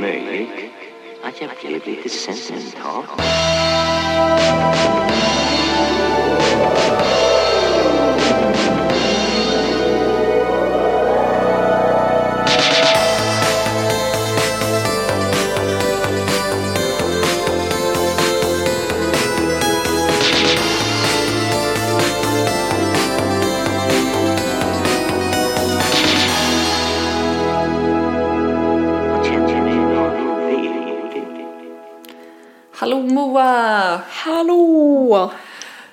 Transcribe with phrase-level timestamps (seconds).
[0.00, 0.50] möjligt
[1.22, 3.04] att jag blev lite sentimental.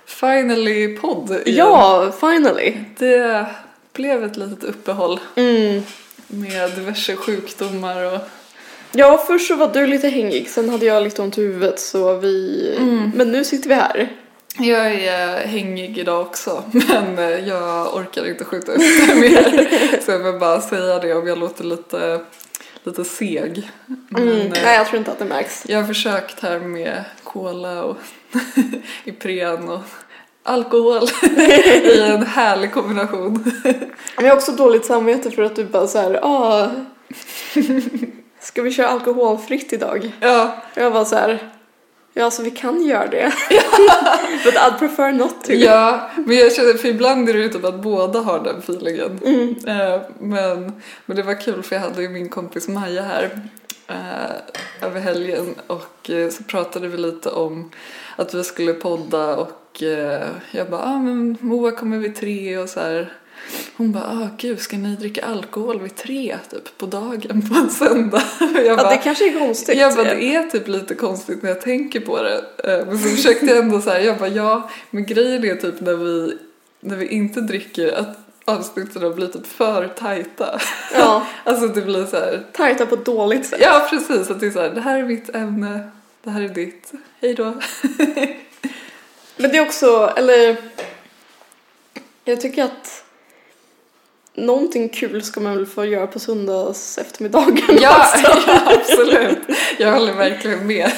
[0.05, 1.57] Finally podd igen.
[1.57, 2.73] Ja, finally.
[2.97, 3.45] Det
[3.93, 5.81] blev ett litet uppehåll Mm.
[6.27, 8.19] med diverse sjukdomar och
[8.95, 12.13] Ja, först så var du lite hängig, sen hade jag lite ont i huvudet så
[12.15, 13.11] vi...
[13.15, 14.09] Men nu sitter vi här.
[14.59, 20.11] jag är hängig idag också men eh, jag orkar inte skjuta upp det mer så
[20.11, 22.19] jag vill bara säga det om jag låter lite,
[22.83, 23.69] lite seg.
[24.09, 24.39] Men, Mm.
[24.39, 25.63] eh, Nej, jag tror inte att det märks.
[25.67, 27.97] Jag har försökt här med cola och
[29.05, 29.79] Ipren och
[30.43, 31.03] alkohol
[31.83, 33.43] i en härlig kombination.
[34.15, 36.69] Men jag har också dåligt samvete för att du bara så här, ah,
[38.39, 40.11] ska vi köra alkoholfritt idag?
[40.19, 41.51] Ja, Jag var så här,
[42.13, 43.33] ja alltså vi kan göra det.
[44.45, 45.51] But I'd prefer not to.
[45.53, 49.19] ja, men jag känner för ibland är det ju typ att båda har den feelingen.
[49.25, 49.55] Mm.
[49.67, 53.41] Eh, Men, men det var kul för jag hade ju min kompis Maja här
[54.81, 57.71] över helgen och eh, så pratade vi lite om
[58.15, 62.69] att vi skulle podda och eh, jag bara, ah, men Moa kommer vid tre och
[62.69, 63.13] så här.
[63.77, 67.69] Hon bara, ah gud ska ni dricka alkohol vid tre typ på dagen på en
[67.69, 68.23] söndag?
[68.55, 69.77] Jag Ja, bara, det kanske är konstigt.
[69.77, 72.37] jag bara, det är typ lite konstigt när jag tänker på det.
[72.63, 75.81] Eh, Men så försökte jag ändå så här, jag bara, ja, men grejen är typ
[75.81, 76.37] när vi,
[76.79, 80.59] när vi inte dricker att avsnitten blir typ för tajta.
[80.93, 83.59] Ja, Alltså det blir så här, tajta på ett dåligt sätt.
[83.61, 85.89] ja precis, att det är så här, det här är mitt ämne,
[86.23, 86.91] det här är ditt,
[87.21, 87.43] hej då.
[89.37, 90.57] Men det är också, eller
[92.23, 93.02] jag tycker att
[94.35, 98.41] någonting kul ska man väl få göra på söndags eftermiddagen Ja, också.
[98.47, 99.37] ja, absolut.
[99.77, 100.91] Jag håller verkligen med.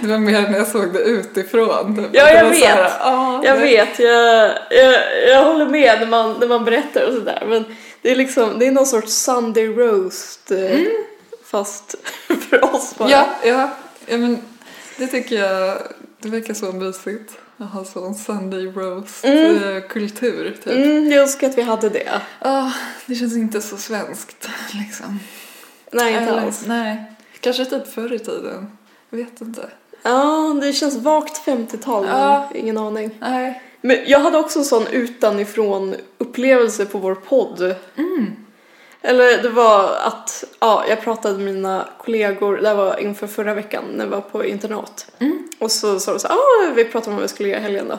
[0.00, 2.08] Det var mer när jag såg det utifrån.
[2.12, 2.92] Ja, jag så här, vet.
[3.00, 4.94] ah, Jag det- vet, jag, jag,
[5.28, 7.64] jag håller med när man, när man berättar och sådär men
[8.02, 10.78] det är liksom, det är någon sorts Sunday roast eh,
[11.44, 11.94] fast
[12.50, 13.10] för oss bara.
[13.10, 13.70] Ja, ja,
[14.06, 14.38] ja men
[14.96, 15.78] det tycker jag,
[16.18, 17.32] det verkar så mysigt
[17.64, 20.72] ha sån Sunday roast-kultur typ.
[20.72, 22.20] Mm, jag önskar att vi hade det.
[22.38, 22.70] Ah,
[23.06, 25.18] det känns inte så svenskt liksom.
[25.92, 26.62] Nej, inte Eller, alls.
[26.66, 27.04] Nej,
[27.40, 28.76] kanske typ förr i tiden.
[29.10, 29.68] Jag vet inte.
[30.02, 32.48] Ja, det känns vagt 50-tal, men Ja.
[32.54, 33.10] ingen aning.
[33.20, 33.62] Nej.
[33.80, 37.74] Men jag hade också en sån utanifrån upplevelse på vår podd.
[39.02, 43.54] Eller det var att, ja, jag pratade med mina kollegor, det här var inför förra
[43.54, 45.06] veckan när jag var på internat.
[45.58, 47.88] Och så sa de så här, ah, vi pratade om vad vi skulle göra helgen
[47.88, 47.98] då.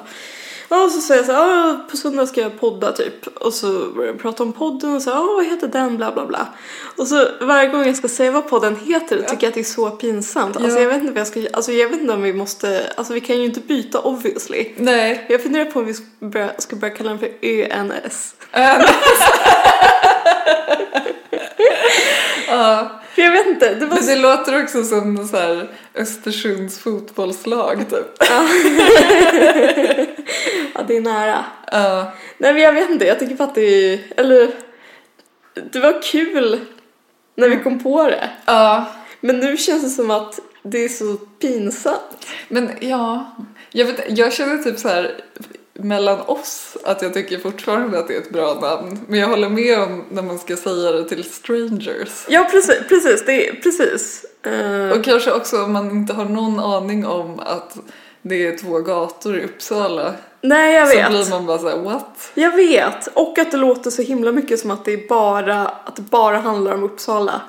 [0.70, 3.28] Ja, och så säger jag så här, ah, på söndag ska jag podda typ.
[3.28, 6.26] Och så börjar jag prata om podden och så, ah, vad heter den, bla bla
[6.26, 6.48] bla.
[6.98, 9.64] Och så varje gång jag ska säga vad podden heter tycker jag att det är
[9.64, 10.58] så pinsamt.
[10.58, 10.82] Alltså Ja.
[10.82, 13.22] jag vet inte vad jag ska, alltså jag vet inte om vi måste, alltså vi
[13.22, 14.72] kan ju inte byta obviously.
[14.78, 15.26] Nej.
[15.30, 18.36] Jag funderar på om vi ska börja, ska börja kalla den för ÖNS.
[22.48, 27.90] Ja, jag vet inte, det var men det låter också som så här Östersunds fotbollslag
[27.90, 28.08] typ.
[28.20, 28.48] Ja,
[30.88, 31.46] det är nära.
[31.72, 32.12] Ja.
[32.38, 34.52] Nej men jag vet inte, jag tycker bara att det är, eller
[35.72, 36.60] det var kul
[37.36, 38.30] när vi kom på det.
[38.46, 38.86] Ja.
[39.20, 42.28] Men nu känns det som att det är så pinsamt.
[42.48, 43.36] Men ja,
[43.72, 45.22] jag, vet, jag känner typ så här
[45.84, 49.00] mellan oss att jag tycker fortfarande att det är ett bra namn.
[49.08, 52.26] Men jag håller med om när man ska säga det till strangers.
[52.30, 54.26] Ja precis, precis, det är, precis.
[54.44, 57.78] Eh, Och kanske också om man inte har någon aning om att
[58.22, 60.14] det är två gator i Uppsala.
[60.42, 61.10] nej jag Så vet.
[61.10, 62.32] blir man bara såhär, what?
[62.34, 63.08] Jag vet.
[63.14, 66.74] Och att det låter så himla mycket som att det bara, att det bara handlar
[66.74, 67.42] om Uppsala.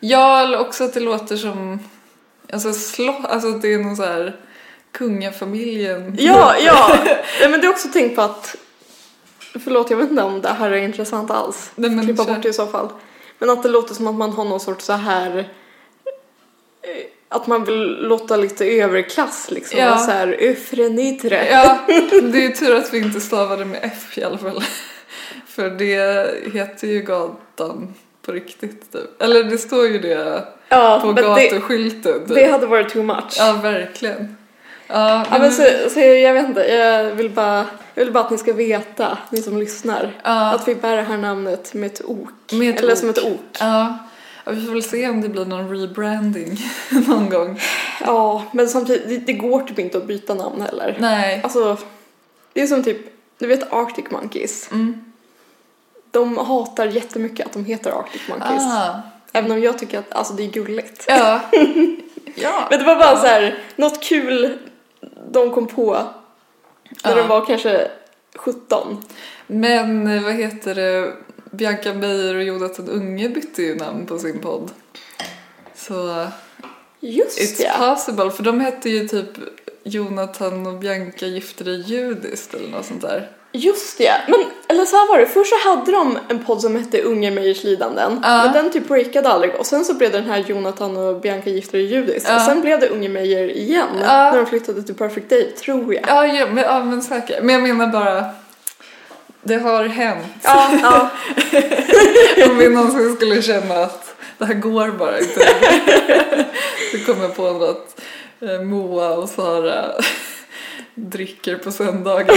[0.00, 1.80] Ja, eller också att det låter som,
[2.52, 4.36] alltså slå, alltså det är någon så här
[4.98, 6.16] kungafamiljen.
[6.18, 6.98] Ja, ja.
[7.40, 8.56] Nej, men det är också tänkt på att,
[9.64, 11.70] förlåt jag vet inte om det här är intressant alls.
[11.74, 12.88] Nej, men Klippa bort det i så fall.
[13.38, 17.64] Men att det låter som att man har någon sorts så här eh, att man
[17.64, 19.78] vill låta lite överklass liksom.
[19.78, 19.98] Ja.
[19.98, 21.46] Så här öfrenitre.
[21.50, 21.78] Ja,
[22.32, 24.64] det är tur att vi inte stavade med F i alla fall.
[25.46, 29.22] För det heter ju gatan på riktigt typ.
[29.22, 32.34] Eller det står ju det Ja, på men det, gatuskylten typ.
[32.34, 33.36] det hade varit too much.
[33.38, 34.36] Ja, verkligen.
[34.86, 38.30] Ja, Ja, men så, så jag vet inte, jag vill, bara, jag vill bara att
[38.30, 40.54] ni ska veta, ni som lyssnar, Ja.
[40.54, 42.52] att vi bär det här namnet med ett ok.
[42.52, 42.98] Med ett Eller ok.
[42.98, 43.40] som ett ok.
[43.60, 43.98] Ja.
[44.44, 46.58] Ja, vi får väl se om det blir någon rebranding
[47.08, 47.60] någon gång.
[48.00, 50.96] Ja, men samtidigt, det, det går typ inte att byta namn heller.
[51.00, 51.40] Nej.
[51.44, 51.76] Alltså,
[52.52, 52.98] det är som typ,
[53.38, 54.68] du vet Arctic Monkeys?
[54.72, 55.04] Mm.
[56.10, 58.62] De hatar jättemycket att de heter Arctic Monkeys.
[58.62, 59.00] Ah.
[59.32, 61.04] Även om jag tycker att alltså, det är gulligt.
[61.08, 61.40] Ja.
[62.34, 62.66] ja.
[62.70, 64.58] Men det var bara så här, något kul
[65.30, 65.92] de kom på
[67.04, 67.16] när Ja.
[67.16, 67.90] de var kanske
[68.36, 69.02] 17.
[69.46, 71.12] Men eh, vad heter det?
[71.50, 74.70] Bianca Beijer och Jonathan Unge bytte ju namn på sin podd.
[75.74, 76.26] Så
[77.00, 77.94] Just it's ja.
[77.94, 78.30] possible.
[78.30, 79.28] För de hette ju typ
[79.88, 83.30] Jonathan och Bianca gifte dig judiskt eller något sånt där.
[83.52, 84.12] Just ja.
[84.28, 87.30] Men eller så här var det, först så hade de en podd som hette Unge
[87.30, 88.20] Meyers lidanden.
[88.22, 88.42] Ja.
[88.44, 91.50] Men den typ breakade aldrig och sen så blev det den här Jonathan och Bianca
[91.50, 92.28] gifter dig judiskt.
[92.28, 92.36] Ja.
[92.36, 94.30] Och sen blev det Unge Meyer igen Ja.
[94.30, 96.04] när de flyttade till Perfect Day, tror jag.
[96.06, 97.42] Ja, ja, men, ja, men säkert.
[97.42, 98.24] Men jag menar bara,
[99.42, 100.26] det har hänt.
[100.42, 101.10] Ja, ja.
[102.50, 105.40] Om vi någonsin skulle känna att det här går bara inte.
[106.92, 108.04] Så kommer på att eh,
[108.64, 109.84] Moa och Sara
[110.94, 112.36] dricker på söndagar.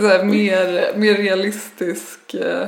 [0.00, 2.66] Så här, mer, mer realistisk eh,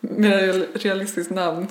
[0.00, 1.66] mer real- realistiskt namn.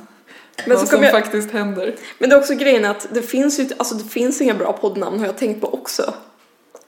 [0.65, 1.95] Men vad som jag- faktiskt händer.
[2.17, 5.19] Men det är också grejen att det finns ju, alltså det finns inga bra poddnamn
[5.19, 6.13] har jag tänkt på också.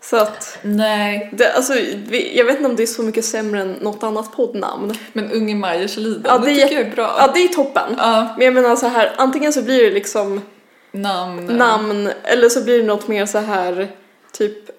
[0.03, 1.29] Så att, Nej.
[1.33, 1.74] det, alltså,
[2.09, 4.94] vi, jag vet inte om det är så mycket sämre än något annat poddnamn.
[5.13, 7.15] Men Unge Majers lidande Ja, det är tycker jag är bra.
[7.19, 7.95] Ja, det är toppen.
[7.97, 10.41] Ja, Men jag menar så här, antingen så blir det liksom
[10.91, 11.45] namn.
[11.45, 13.91] namn eller så blir det något mer så här
[14.31, 14.69] typ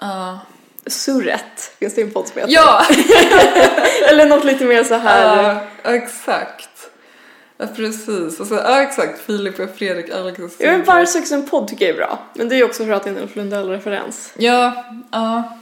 [0.00, 0.38] Ja.
[0.86, 1.72] surret.
[1.78, 2.52] Finns det en podd som heter?
[2.54, 2.82] Ja!
[4.10, 5.54] Eller något lite mer så här.
[5.84, 6.90] Ja, exakt.
[7.58, 8.40] Ja, precis.
[8.40, 9.20] Och så, ja, exakt.
[9.20, 10.84] Filip och Fredrik Alex och Jag vet Sigrid.
[10.86, 12.18] bara söker en podd tycker jag är bra.
[12.34, 14.32] Men det är ju också för att det är en Ulf Lundell-referens.
[14.38, 15.58] Ja, ja.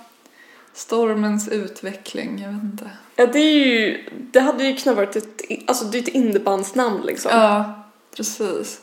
[0.75, 2.91] Stormens utveckling, jag vet inte.
[3.17, 7.03] Ja, det är ju, det hade ju kunnat varit ett, alltså det är ett indiebandsnamn
[7.07, 7.31] liksom.
[7.35, 7.83] Ja,
[8.17, 8.81] precis.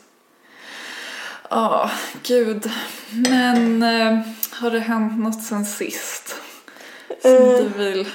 [1.54, 1.90] Ja,
[2.22, 2.70] gud.
[3.10, 4.18] Men eh,
[4.52, 6.34] har det hänt något sen sist?
[7.22, 8.08] Som Eh, du vill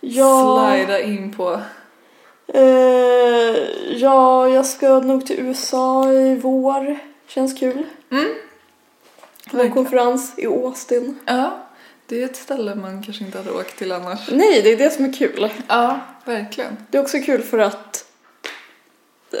[0.00, 1.60] Ja, slida in på?
[2.54, 3.56] eh,
[3.96, 6.98] ja, jag ska nog till USA i vår.
[7.26, 7.84] Känns kul.
[8.10, 8.28] Mm.
[9.50, 11.18] På en konferens i Austin.
[11.24, 11.58] Ja,
[12.06, 14.20] det är ett ställe man kanske inte hade åkt till annars.
[14.30, 15.50] Nej, det är det som är kul.
[15.68, 16.76] Ja, verkligen.
[16.90, 18.04] Det är också kul för att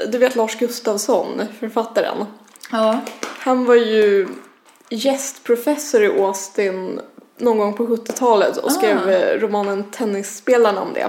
[0.08, 2.26] du vet Lars Gustafsson, författaren.
[2.72, 3.00] Ja.
[3.22, 4.28] Han var ju
[4.88, 7.00] gästprofessor i Austin
[7.38, 9.36] någon gång på 70-talet och skrev Ah.
[9.38, 11.04] romanen Tennisspelarna om det.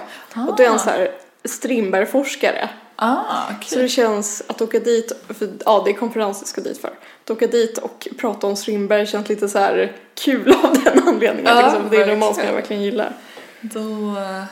[0.49, 1.11] Och då är han så här
[1.45, 2.69] Strindberg-forskare.
[2.95, 3.81] Ah, Så okej.
[3.83, 6.91] det känns att åka dit, för ja det är konferens vi ska dit för.
[7.23, 11.57] Att åka dit och prata om Strindberg känns lite så här kul av den anledningen.
[11.57, 11.81] Ja, liksom.
[11.89, 13.13] Det är en roman som jag verkligen gillar.
[13.61, 13.79] Då
[14.17, 14.43] eh,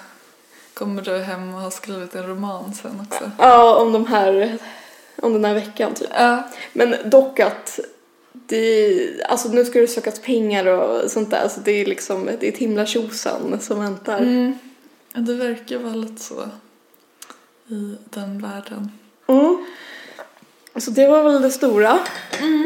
[0.73, 3.31] kommer du hem och har skrivit en roman sen också.
[3.37, 4.57] Ja, om de här,
[5.21, 6.09] om den här veckan typ.
[6.17, 6.43] Ja.
[6.73, 7.79] Men dock att
[8.31, 12.47] det, alltså nu ska det sökas pengar och sånt där så det är liksom, det
[12.47, 14.19] är ett himla tjosan som väntar.
[14.19, 14.53] Mm.
[15.13, 16.49] Det verkar vara lite så
[17.67, 18.91] i den världen.
[19.27, 19.65] Mm.
[20.75, 21.99] Så det var väl det stora.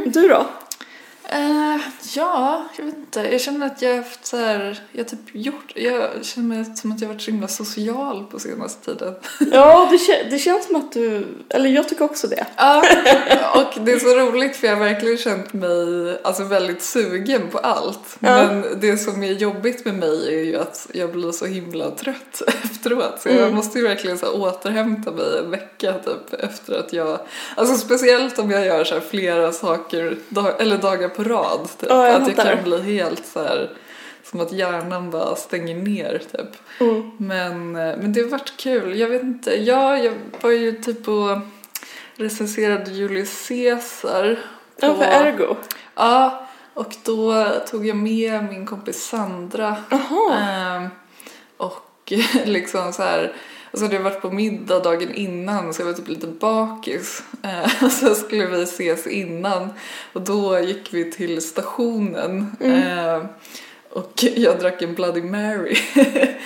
[0.06, 0.46] Du då?
[1.30, 1.78] Eh,
[2.16, 3.20] ja, jag vet inte.
[3.20, 6.92] Jag känner att jag har haft så här, jag typ gjort, jag känner mig som
[6.92, 9.16] att jag har varit så himla social på senaste tiden.
[9.52, 12.46] Ja, det, det känns som att du, eller jag tycker också det.
[12.56, 12.84] Ja,
[13.56, 15.78] och det är så roligt för jag har verkligen känt mig
[16.24, 18.18] alltså, väldigt sugen på allt.
[18.20, 18.30] Ja.
[18.48, 22.42] Men det som är jobbigt med mig är ju att jag blir så himla trött
[22.64, 23.22] efteråt.
[23.22, 23.56] Så jag Mm.
[23.56, 27.20] måste ju verkligen så här, återhämta mig en vecka typ efter att jag,
[27.56, 31.70] alltså speciellt om jag gör så här, flera saker, dag, eller dagar på rad.
[31.80, 31.90] Typ.
[31.90, 33.70] Ja, jag att jag kan bli helt så här
[34.24, 36.80] som att hjärnan bara stänger ner typ.
[36.80, 37.12] Mm.
[37.18, 39.00] Men, eh, men det har varit kul.
[39.00, 39.64] Jag vet inte.
[39.64, 41.38] Ja, jag var ju typ och
[42.16, 44.40] recenserade Julius Caesar.
[44.80, 45.56] På, Ja, för ergo.
[45.96, 49.76] Ja, och då tog jag med min kompis Sandra.
[49.90, 50.36] Jaha.
[50.36, 50.90] Ehm,
[51.58, 52.14] och
[52.46, 53.34] liksom så här,
[53.76, 57.24] alltså det har varit på middag dagen innan så jag var typ lite bakis.
[57.46, 59.70] Uh, så skulle vi ses innan
[60.14, 62.56] och då gick vi till stationen.
[62.60, 63.28] Ehm,
[63.90, 65.76] och jag drack en Bloody Mary.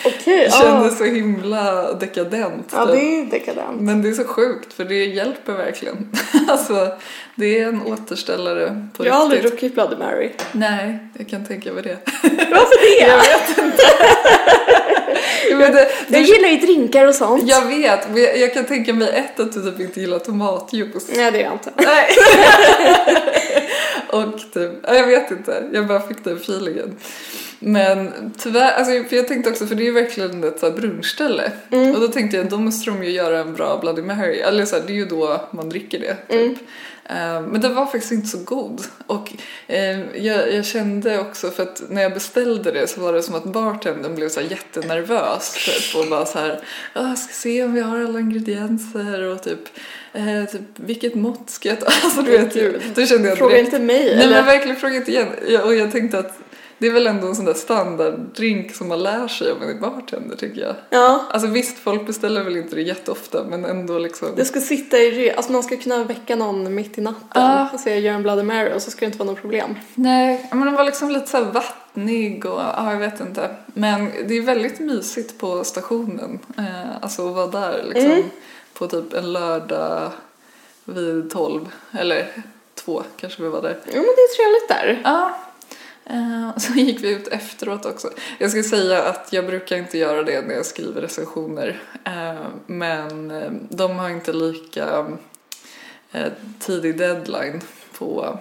[0.06, 0.90] Okej, Jag kände ja.
[0.90, 2.70] så himla dekadent.
[2.72, 2.96] Ja, typ.
[2.96, 3.82] det är dekadent.
[3.82, 6.12] Men det är så sjukt för det hjälper verkligen.
[6.48, 6.88] alltså,
[7.36, 9.60] det är en återställare på Jag har aldrig riktigt.
[9.60, 10.32] druckit Bloody Mary.
[10.52, 11.98] Nej, jag kan tänka mig det.
[12.24, 13.08] Varför det?
[13.08, 13.84] Jag vet inte.
[15.52, 17.44] Men det, det Jag gillar ju drinkar och sånt.
[17.50, 21.10] jag vet, men jag, jag kan tänka mig ett att du typ inte gillar tomatjuice.
[21.16, 21.72] Nej, det gör jag inte.
[21.76, 22.10] Nej.
[24.10, 26.96] Och typ, ja, jag vet inte, jag bara fick den feelingen.
[27.60, 31.52] Men tyvärr, alltså, för jag tänkte också, för det är ju verkligen ett så brunchställe.
[31.72, 31.96] Mm.
[31.96, 34.40] Och då tänkte jag, då måste de ju göra en bra Bloody Mary.
[34.40, 36.16] Eller så här, det är ju då man dricker det.
[36.30, 36.52] Typ.
[36.52, 36.58] Eh,
[37.52, 38.82] Men den var faktiskt inte så god.
[39.08, 39.34] Och
[39.68, 43.36] eh, jag, jag kände också, för att när jag beställde det så var det som
[43.36, 45.54] att bartendern blev så här jättenervös.
[45.66, 46.60] Typ, och bara så här,
[46.94, 49.60] "Ja, jag ska se om vi har alla ingredienser och typ,
[50.14, 51.86] eh, typ vilket mått ska jag ta?
[52.04, 54.04] Alltså du vet ju, då kände jag Fråga inte mig.
[54.04, 54.30] Nej eller?
[54.36, 55.28] men verkligen fråga inte igen.
[55.64, 56.40] Och jag tänkte att
[56.80, 59.74] det är väl ändå en sån där standarddrink som man lär sig om man är
[59.80, 60.76] bartender tycker jag.
[60.90, 64.28] Ja, Alltså visst, folk beställer väl inte det jätteofta men ändå liksom.
[64.36, 65.34] det ska sitta i.
[65.36, 67.70] Alltså man ska kunna väcka någon mitt i natten Ja.
[67.74, 69.76] och säga gör en Bloody Mary och så ska det inte vara något problem.
[69.96, 73.50] Nej, men den var liksom lite så här vattnig och ja, jag vet inte.
[73.66, 76.40] Men det är väldigt mysigt på stationen.
[76.58, 78.24] Eh, alltså att vara där liksom Mm.
[78.74, 80.12] på typ en lördag
[80.86, 82.28] vid tolv eller
[82.76, 83.78] två kanske vi var där.
[83.86, 85.02] Jo men det är trevligt där.
[85.04, 85.32] Ja.
[86.10, 88.10] Eh, Så gick vi ut efteråt också.
[88.38, 91.82] Jag ska säga att jag brukar inte göra det när jag skriver recensioner.
[92.04, 95.06] Eh, Men eh, de har inte lika
[96.60, 97.62] tidig deadline
[97.98, 98.40] på,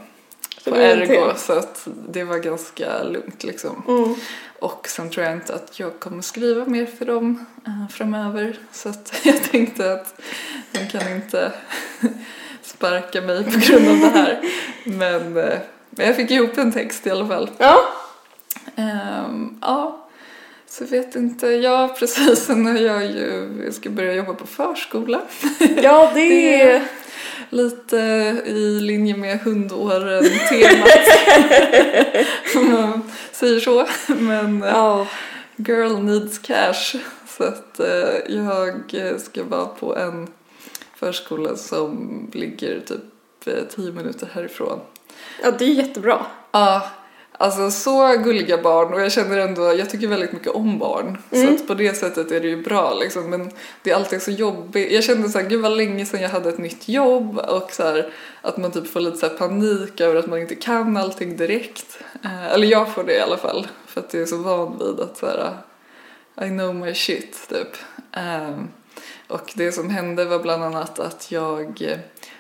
[0.65, 3.83] på Ergo så att det var ganska lugnt liksom.
[3.89, 4.15] Mm.
[4.59, 7.47] Och sen tror jag inte att jag kommer skriva mer för dem
[7.93, 8.59] framöver.
[8.73, 10.21] Så att jag tänkte att
[10.73, 11.53] de kan inte
[12.63, 14.41] sparka mig på grund av det här.
[14.85, 15.33] Men,
[15.99, 17.51] men jag fick ihop en text i alla fall.
[17.59, 17.79] Ja,
[18.77, 20.09] Ehm, ja,
[20.67, 21.47] så vet inte.
[21.47, 22.49] Ja, precis.
[22.49, 25.21] Har jag ju, jag ska börja jobba på förskola.
[25.83, 26.83] ja det är...
[27.51, 27.97] Lite
[28.47, 30.89] i linje med hundåren-temat.
[32.57, 33.03] Om man
[33.33, 33.87] säger så.
[34.07, 35.07] Men eh, Ja.
[35.57, 36.97] girl needs cash.
[37.29, 40.29] Så att eh, jag ska vara på en
[40.97, 44.81] förskola som ligger typ eh, tio minuter härifrån.
[45.43, 46.27] Ja, det är jättebra.
[46.53, 46.91] Ja,
[47.33, 51.19] alltså så gulliga barn och jag känner ändå, jag tycker väldigt mycket om barn.
[51.31, 51.55] Så Mm.
[51.55, 53.31] att på det sättet är det ju bra liksom.
[53.31, 53.51] Men
[53.83, 54.93] det är alltid så jobbigt.
[54.93, 57.83] Jag kände så här, gud vad länge sedan jag hade ett nytt jobb och så
[57.83, 61.99] här, att man typ får lite så panik över att man inte kan allting direkt.
[62.25, 63.67] Eh, eller jag får det i alla fall.
[63.87, 65.57] För att jag är så van vid att så här,
[66.47, 67.77] I know my shit typ.
[68.13, 68.69] Ehm,
[69.29, 71.97] och det som hände var bland annat att jag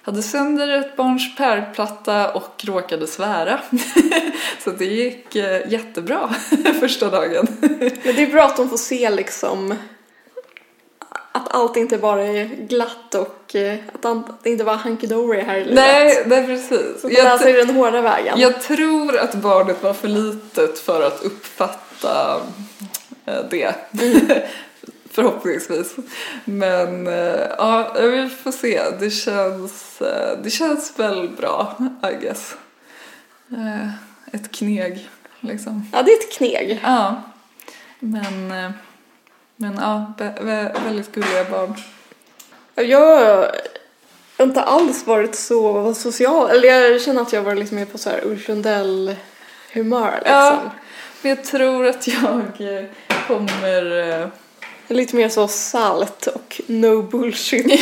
[0.09, 3.61] hade sönder ett barns pärlplatta och råkade svära.
[4.65, 6.31] Så det gick eh, jättebra
[6.81, 7.47] första dagen.
[7.61, 9.75] Men det är bra att de får se liksom
[11.33, 15.65] att allt inte bara är glatt och eh, att det inte var hunky-dory här i
[15.65, 15.75] livet.
[15.75, 17.01] Nej, nej precis.
[17.01, 18.41] Så Jag, lär sig den hårda vägen.
[18.41, 22.41] jag tror att barnet var för litet för att uppfatta
[23.27, 23.75] eh, det.
[25.23, 25.95] Förhoppningsvis.
[26.45, 28.83] Men eh, ja, vi får se.
[29.01, 31.77] Det känns, eh, det känns väl bra,
[32.13, 32.55] I guess.
[33.53, 33.89] Eh,
[34.33, 35.09] Ett kneg,
[35.41, 35.87] liksom.
[35.93, 36.81] Ja, det är ett kneg.
[36.83, 37.23] Ja.
[38.01, 38.49] Men,
[39.57, 41.75] men ja, vä- vä- väldigt gulliga barn.
[42.75, 43.27] Jag
[44.37, 46.51] har inte alls varit så social.
[46.51, 50.35] Eller jag känner att jag var liksom mer på så här Ulf Lundell-humör liksom.
[50.35, 50.61] Ja.
[51.23, 52.43] Men jag tror att jag
[53.27, 54.31] kommer...
[54.89, 57.67] Lite mer så salt och no bullshit.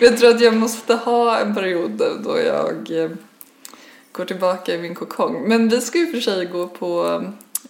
[0.00, 3.10] Jag tror att jag måste ha en period då jag eh,
[4.12, 5.48] går tillbaka i min kokong.
[5.48, 7.22] Men vi ska ju för sig gå på eh,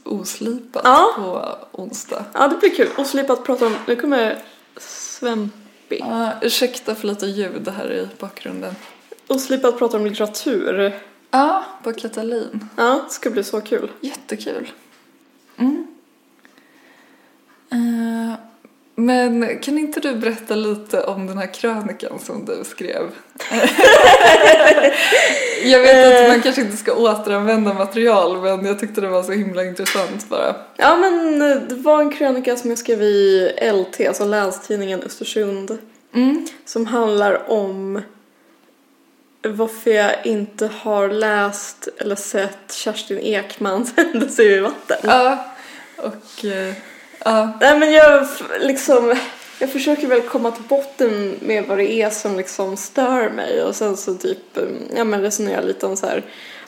[0.04, 1.12] oslipat Ja.
[1.16, 2.24] på onsdag.
[2.34, 2.88] ja, det blir kul.
[2.96, 4.42] Och slippa att prata om, nu kommer
[4.76, 5.98] Svempi.
[5.98, 8.74] Ja, ursäkta för lite ljud här i bakgrunden.
[9.26, 10.98] Och slippa att prata om litteratur.
[11.30, 12.68] Ja, på Katalin.
[12.76, 13.90] Ja, det ska bli så kul.
[14.00, 14.72] Jättekul.
[15.56, 15.86] Mm.
[17.72, 18.38] Eh,
[18.94, 23.02] men kan inte du berätta lite om den här krönikan som du skrev?
[25.64, 29.32] jag vet att man kanske inte ska återanvända material men jag tyckte det var så
[29.32, 30.56] himla intressant bara.
[30.76, 35.78] Ja, men eh, det var en krönika som jag skrev i LT, alltså Länstidningen Östersund.
[36.14, 36.46] Mm.
[36.64, 38.02] Som handlar om
[39.42, 44.98] varför jag inte har läst eller sett Kerstin Ekmans Händelse i vatten.
[45.02, 45.46] Ja,
[45.96, 46.74] och eh,
[47.24, 47.52] ja.
[47.60, 48.26] Nej men jag
[48.60, 49.16] liksom,
[49.58, 53.76] jag försöker väl komma till botten med vad det är som liksom stör mig och
[53.76, 56.22] sen så typ, um, ja men resonera lite om så här,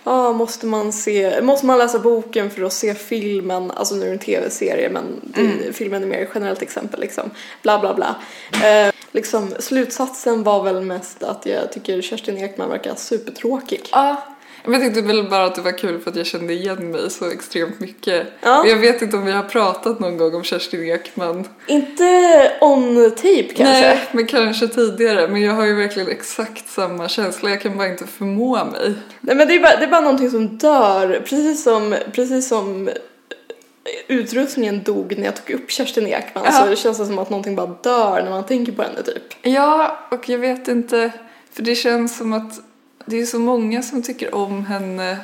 [0.04, 4.06] ja måste man se, måste man läsa boken för att se filmen, alltså nu är
[4.06, 7.30] det en tv-serie men det, filmen är mer generellt exempel liksom,
[7.62, 8.16] bla bla bla.
[8.52, 13.88] Eh, liksom slutsatsen var väl mest att jag tycker Kerstin Ekman verkar supertråkig.
[13.92, 14.33] ja.
[14.66, 17.30] Jag tyckte väl bara att det var kul för att jag kände igen mig så
[17.30, 18.26] extremt mycket.
[18.40, 18.66] Ja.
[18.66, 21.48] Jag vet inte om vi har pratat någon gång om Kerstin Ekman.
[21.66, 22.04] Inte
[22.60, 23.64] on tape kanske?
[23.64, 25.28] Nej, men kanske tidigare.
[25.28, 27.50] Men jag har ju verkligen exakt samma känsla.
[27.50, 28.94] Jag kan bara inte förmå mig.
[29.20, 32.90] Nej men det är, bara, det är bara någonting som dör, precis som, precis som
[34.08, 36.52] utrustningen dog när jag tog upp Kerstin Ekman Ja.
[36.52, 39.22] så det känns som att någonting bara dör när man tänker på henne typ.
[39.42, 41.10] Ja, och jag vet inte.
[41.52, 42.60] För det känns som att
[43.06, 45.16] det är så många som tycker om henne.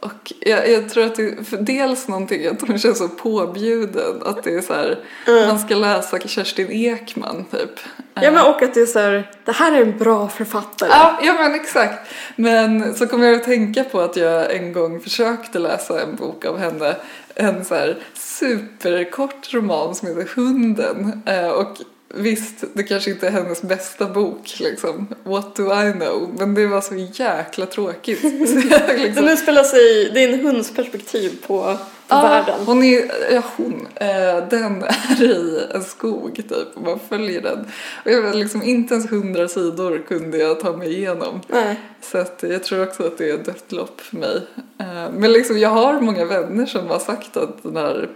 [0.00, 4.22] Och jag, jag tror att det är för dels någonting att hon känns så påbjuden.
[4.24, 7.70] Att det är så här, man ska läsa Kerstin Ekman typ.
[8.14, 10.88] Ja men och att det är så här, det här är en bra författare.
[10.92, 12.12] Ja, ja men exakt.
[12.36, 16.44] Men så kommer jag att tänka på att jag en gång försökte läsa en bok
[16.44, 16.96] av henne.
[17.34, 21.22] En så här superkort roman som heter Hunden.
[21.26, 21.76] Eh, Och
[22.16, 25.08] visst, det kanske inte är hennes bästa bok liksom.
[25.22, 26.34] What do I know?
[26.38, 28.20] Men det var så jäkla tråkigt.
[28.50, 31.78] Så jag liksom, Den utspelar sig, det är en hunds perspektiv på, på
[32.08, 32.66] Ja, världen.
[32.66, 37.66] Hon är, ja hon, eh, den är i en skog typ och man följer den.
[38.04, 41.40] Och jag var liksom inte ens hundra sidor kunde jag ta mig igenom.
[41.48, 41.80] Nej.
[42.00, 44.36] Så att jag tror också att det är dött lopp för mig.
[44.78, 48.08] Eh, Men liksom jag har många vänner som har sagt att den här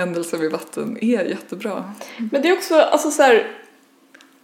[0.00, 1.94] händelsen vid vatten är jättebra.
[2.30, 3.56] Men det är också, alltså så här,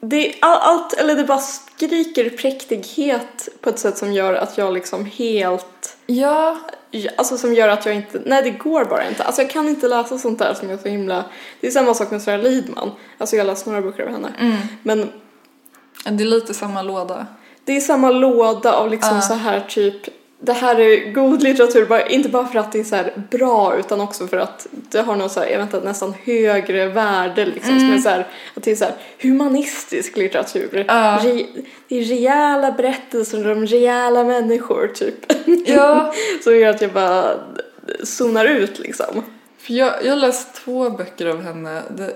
[0.01, 4.59] det är all, allt, eller det bara skriker präktighet på ett sätt som gör att
[4.59, 6.59] jag liksom helt, Ja.
[7.17, 9.25] alltså som gör att jag inte, nej det går bara inte.
[9.25, 11.25] Alltså jag kan inte läsa sånt där som är så himla,
[11.61, 12.91] det är samma sak med Sara Lidman.
[13.19, 14.59] Alltså jag läst några böcker av henne.
[14.83, 15.11] Men
[16.05, 17.27] Det är lite samma låda.
[17.65, 19.21] det är samma låda av liksom Ja.
[19.23, 20.03] så här typ
[20.47, 22.97] det här är god litteratur, inte bara för att det är så
[23.31, 26.87] bra utan också för att det har något så här, jag vet inte, nästan högre
[26.88, 27.81] värde liksom.
[27.81, 30.85] Som är så här, att det är så här humanistisk litteratur.
[30.88, 31.21] Ja.
[31.25, 31.47] Re,
[31.88, 35.33] det är rejäla berättelser om rejäla människor typ.
[35.67, 36.15] Ja.
[36.45, 37.35] som gör att jag bara
[38.03, 39.23] zonar ut liksom.
[39.59, 41.83] För jag, jag har läst två böcker av henne.
[41.97, 42.12] Det,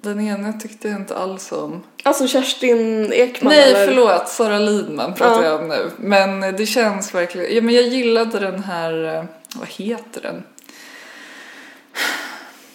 [0.00, 1.82] den ena tyckte jag inte alls om.
[2.02, 3.86] Alltså Kerstin Ekman Nej, eller?
[3.86, 4.28] förlåt.
[4.28, 5.48] Sara Lidman pratar Ja.
[5.50, 5.90] jag om nu.
[5.96, 7.54] Men det känns verkligen...
[7.56, 9.16] Ja, men jag gillade den här...
[9.16, 9.24] eh,
[9.54, 10.42] Vad heter den?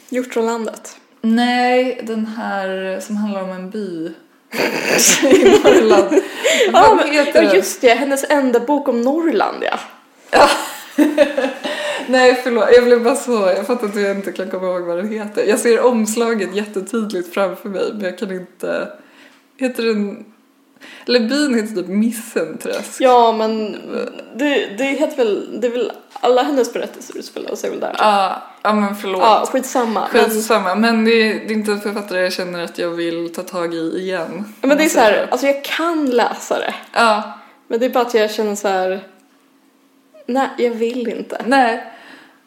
[0.09, 0.97] Hjortronlandet.
[1.21, 4.05] Nej, den här som handlar om en by
[5.23, 6.13] i Norrland.
[6.73, 7.55] Ja, Vad men, heter ja den?
[7.55, 9.79] just det, hennes enda bok om Norrland ja.
[12.07, 12.69] Nej, förlåt.
[12.75, 13.31] Jag blev bara så...
[13.31, 15.45] Jag fattar att jag inte kan komma ihåg vad den heter.
[15.45, 18.87] Jag ser omslaget jättetydligt framför mig, men jag kan inte...
[19.57, 20.25] Heter den...
[21.07, 23.01] Eller byn heter typ Missenträsk.
[23.01, 23.71] Ja, men
[24.35, 27.95] det, det heter väl, det är väl alla hennes berättelser utspelar sig väl där.
[27.97, 29.21] Ja, ja men förlåt.
[29.21, 30.07] Ja, skitsamma.
[30.13, 33.33] Men, Skitsamma, men det är, det är inte en författare jag känner att jag vill
[33.33, 34.53] ta tag i igen.
[34.61, 36.75] men det är Om så här, alltså jag kan läsa det.
[36.93, 39.03] Ja, Men det är bara att jag känner så här.
[40.25, 41.41] nej jag vill inte.
[41.45, 41.92] nej.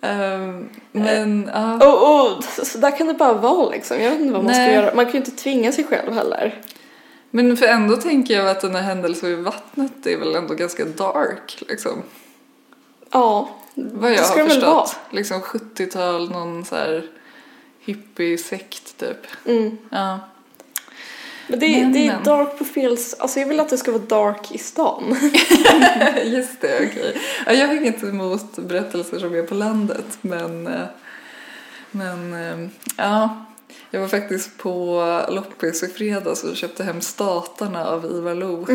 [0.07, 1.75] Ehm, men, ja.
[1.87, 4.01] Och, och så, där kan det bara vara liksom.
[4.01, 4.75] Jag vet inte vad man ska Nej.
[4.75, 4.95] göra.
[4.95, 6.63] Man kan ju inte tvinga sig själv heller.
[7.31, 10.85] Men för ändå tänker jag att den här händelsen i vattnet är väl ändå ganska
[10.85, 12.03] dark liksom.
[13.11, 14.87] Ja, Vad jag det ska har det väl vara.
[14.87, 15.01] förstått.
[15.11, 17.07] Liksom 70-tal, någon så här
[17.81, 19.27] hippie-sekt typ.
[19.47, 19.79] Mm.
[19.91, 20.19] Ja.
[21.49, 22.97] Men det, Men, det är dark på fel...
[23.19, 25.17] Alltså jag vill att det ska vara dark i stan.
[26.25, 27.17] Just det, okej.
[27.47, 30.87] Ja, jag har inget emot berättelser som är på landet, men, eh,
[31.91, 33.47] men eh, ja.
[33.91, 38.67] Jag var faktiskt på loppis i fredags och köpte hem Statarna av Ivar Lo,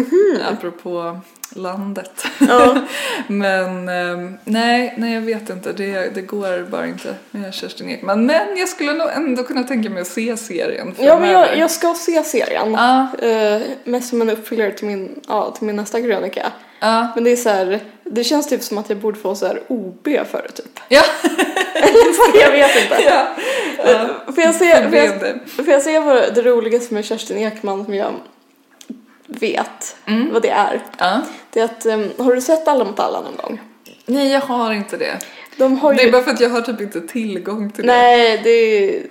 [0.52, 1.20] apropå
[1.56, 2.26] landet.
[2.40, 2.78] Ja.
[3.28, 5.74] Men eh, nej, nej, jag vet inte.
[5.74, 8.26] Det, det går bara inte med Kerstin Ekman.
[8.26, 11.72] Men jag skulle nog ändå kunna tänka mig att se serien ja, men jag, jag
[11.72, 12.72] ska se serien.
[12.72, 16.52] Ja, Eh, mest som en uppföljare till min, ja, till min nästa krönika.
[16.80, 17.80] ja, Men det är så här,
[18.12, 20.80] det känns typ som att jag borde få så här OB för det typ.
[20.90, 21.04] ja.
[22.42, 23.02] jag vet inte.
[23.06, 23.28] ja.
[23.92, 25.20] Eh, Får jag se, får jag,
[25.56, 28.14] får jag se vad det roligaste med Kerstin Ekman som jag
[29.28, 30.34] vet Mm.
[30.34, 30.82] vad det är?
[30.98, 31.22] Ja.
[31.50, 33.62] Det är att, em, har du sett Alla mot alla någon gång?
[34.06, 35.18] Nej, jag har inte det.
[35.58, 36.12] De har Det är ju...
[36.12, 37.94] bara för att jag har typ inte tillgång till det.
[37.94, 39.04] Nej, det är,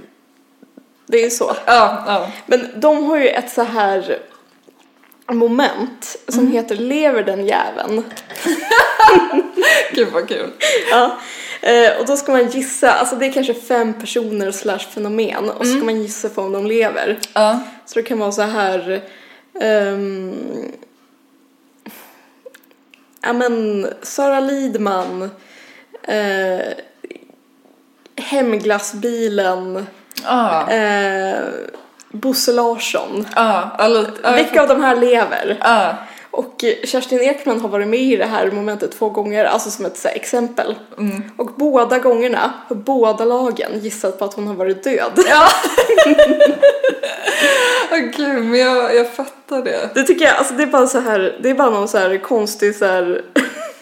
[1.06, 1.56] det är så.
[1.66, 2.30] Ja, ja.
[2.46, 4.18] Men de har ju ett så här
[5.26, 6.52] moment som Mm.
[6.52, 8.04] heter Lever den jäveln?
[9.94, 10.50] Gud vad kul.
[10.90, 11.18] Ja.
[11.62, 15.66] Eh, och då ska man gissa, alltså det är kanske fem personer slash fenomen och
[15.66, 15.76] så Mm.
[15.76, 17.18] ska man gissa på om de lever.
[17.34, 17.60] Ja.
[17.86, 19.02] Så det kan vara så här
[19.60, 20.72] ehm,
[23.22, 25.30] Ja men Sara Lidman
[26.02, 26.60] eh,
[28.16, 29.86] Hemglassbilen
[30.24, 30.70] Ja.
[30.70, 31.38] eh,
[32.12, 33.26] Bosse Larsson.
[33.36, 34.12] Ja, ja, lite.
[34.22, 35.58] Ja, jag Vilka av de här lever?
[35.60, 35.94] Ja.
[36.30, 39.98] Och Kerstin Ekman har varit med i det här momentet två gånger, alltså som ett
[39.98, 40.74] så exempel.
[40.98, 41.22] Mm.
[41.36, 45.12] Och båda gångerna har båda lagen gissat på att hon har varit död.
[45.28, 45.48] Ja.
[47.92, 49.90] Åh gud, men jag, jag fattar det.
[49.94, 52.18] Det tycker jag, alltså det är bara så här, det är bara någon så här
[52.18, 53.22] konstig så här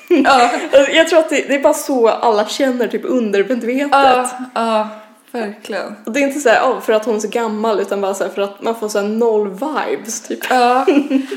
[0.09, 0.51] Ja,
[0.93, 3.91] Jag tror att det, det är bara så alla känner typ undermedvetet.
[3.93, 4.89] ja, ja,
[5.33, 5.95] verkligen.
[6.07, 8.15] Och det är inte så här, oh, för att hon är så gammal utan bara
[8.15, 10.39] så här, för att man får så här noll vibes typ.
[10.51, 10.87] Ja,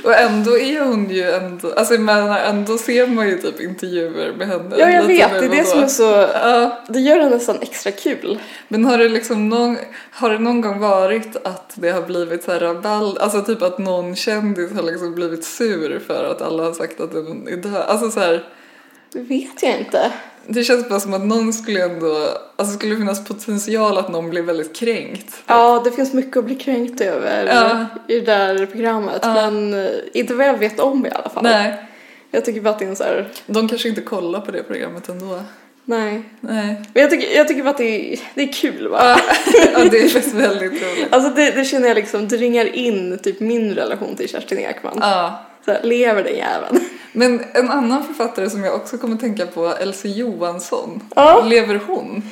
[0.04, 4.48] och ändå är hon ju ändå, alltså menar ändå ser man ju typ intervjuer med
[4.48, 4.76] henne.
[4.78, 5.30] Ja, jag vet.
[5.30, 6.28] Det är det och som är så...
[6.34, 8.40] Ja, Det gör det nästan extra kul.
[8.68, 9.78] men har det liksom någon,
[10.12, 13.78] har det någon gång varit att det har blivit så här raball, alltså typ att
[13.78, 17.76] någon kändis har liksom blivit sur för att alla har sagt att den är död?
[17.88, 18.44] Alltså så här,
[19.14, 20.12] Det vet jag inte.
[20.48, 24.42] Det känns bara som att någon skulle ändå, alltså skulle finnas potential att någon blir
[24.42, 25.36] väldigt kränkt.
[25.48, 27.86] Ja, det finns mycket att bli kränkt över Ja.
[28.08, 29.20] i det där programmet.
[29.22, 29.34] Ja.
[29.34, 31.44] Men eh, inte vad jag vet om i alla fall.
[31.44, 31.74] Nej,
[32.32, 34.64] Jag tycker bara att det är en så här, de kanske inte kollar på det
[34.64, 35.40] programmet ändå.
[35.86, 36.24] nej.
[36.42, 36.82] Nej.
[36.94, 39.00] Men jag tycker, jag tycker bara att det är, det är kul va?
[39.04, 39.20] Ja,
[39.74, 41.08] ja det är faktiskt väldigt roligt.
[41.14, 44.98] Alltså det, det känner jag liksom, det ringar in typ min relation till Kerstin Ekman.
[45.02, 45.42] Ja.
[45.66, 46.80] Så här, lever den jäveln?
[47.14, 51.04] Men en annan författare som jag också kommer tänka på, Elsie Johansson.
[51.16, 51.42] Ja.
[51.46, 52.24] Lever hon?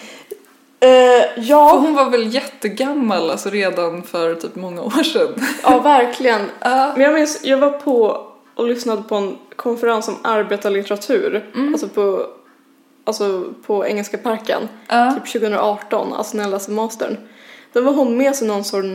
[0.79, 5.45] Eh, För ja, hon var väl jättegammal, alltså redan för typ många år sedan.
[5.63, 6.41] ja, verkligen.
[6.59, 6.93] Ja.
[6.95, 11.45] Men jag minns, jag var på och lyssnade på en konferens om arbetarlitteratur.
[11.73, 12.25] Alltså på,
[13.05, 14.61] alltså på Engelska parken.
[14.87, 15.11] Ja.
[15.11, 17.17] Typ 2018, alltså när jag läste mastern.
[17.73, 18.88] Då var hon med som någon sorts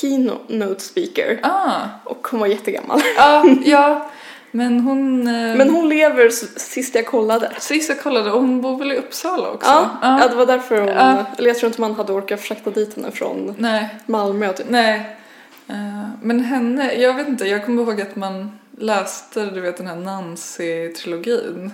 [0.00, 1.40] keynote speaker.
[1.42, 1.80] Ah.
[2.04, 3.00] Och hon var jättegammal.
[3.16, 4.10] Ja, ja.
[4.50, 5.26] Men hon...
[5.26, 7.50] eh, Men hon lever sist jag kollade.
[7.58, 9.70] Sist jag kollade, och hon bor väl i Uppsala också?
[9.70, 10.28] Ja, ja.
[10.28, 11.24] det var därför hon, Ja.
[11.38, 14.66] eller jag tror inte man hade orkat frakta dit henne från Nej, Malmö typ.
[14.68, 15.16] nej.
[15.68, 19.86] Eh, men henne, jag vet inte, jag kommer ihåg att man läste du vet den
[19.86, 21.70] här Nancy-trilogin.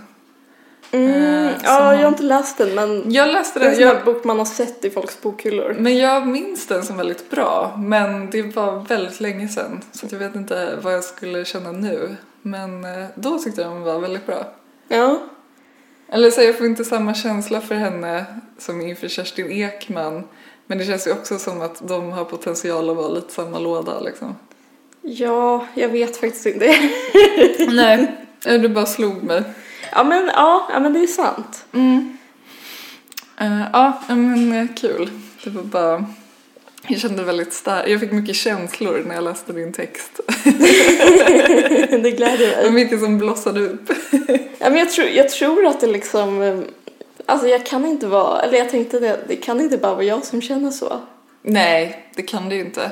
[0.93, 3.89] Mm, som ja, jag har inte läst den men Jag läste det är en den,
[3.89, 5.77] jag, bok man har sett i folks bokhyllor.
[5.79, 7.77] men jag minns den som väldigt bra.
[7.79, 9.81] Men det var väldigt länge sedan.
[9.93, 12.17] Så jag vet inte vad jag skulle känna nu.
[12.43, 14.45] Men eh, då tyckte jag den var väldigt bra.
[14.89, 15.19] Ja,
[16.13, 18.25] Eller så jag får inte samma känsla för henne
[18.59, 20.25] som inför Kerstin Ekman.
[20.67, 24.01] Men det känns ju också som att de har potential att vara lite samma låda
[24.01, 24.37] liksom.
[25.03, 26.75] ja, jag vet faktiskt inte.
[27.69, 29.43] Nej, det bara slog mig.
[29.93, 31.65] Ja, men, ja, ja, men det är sant.
[31.73, 32.19] Mm.
[33.41, 35.11] Eh, ja, men eh, kul.
[35.45, 36.07] Det var bara...
[36.87, 37.89] Jag kände väldigt starkt.
[37.89, 40.21] Jag fick mycket känslor när jag läste din text.
[42.03, 42.71] det gläder mig.
[42.71, 43.91] mycket som blossade upp.
[44.59, 46.59] Ja, men jag, tror, jag tror att det liksom, eh,
[47.27, 50.25] alltså jag kan inte vara, eller jag tänkte det, det kan inte bara vara jag
[50.25, 51.01] som känner så.
[51.43, 52.91] Nej, det kan det ju inte.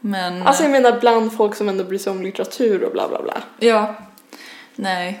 [0.00, 0.42] Men...
[0.42, 3.42] Alltså jag menar bland folk som ändå bryr sig om litteratur och bla bla bla.
[3.58, 3.94] Ja.
[4.76, 5.20] Nej.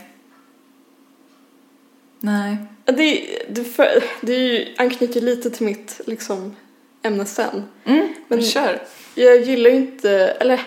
[2.24, 2.56] Nej.
[2.84, 6.56] Det, det, för, det är ju, anknyter lite till mitt liksom,
[7.02, 7.62] ämne sen.
[7.84, 8.82] Mm, Men- kör.
[9.14, 10.60] Jag gillar ju inte, eller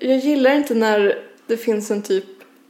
[0.00, 2.24] jag gillar inte när det finns en typ,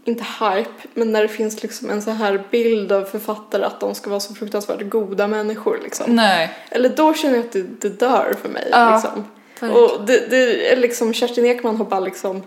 [0.05, 3.95] inte hype, men när det finns liksom en så här bild av författare att de
[3.95, 6.17] ska vara så fruktansvärt goda människor liksom.
[6.17, 6.53] Nej.
[6.71, 9.25] Eller då känner jag att det, det dör för mig Ja, liksom.
[9.71, 12.43] Och det, det är liksom, Kerstin Ekman har bara liksom,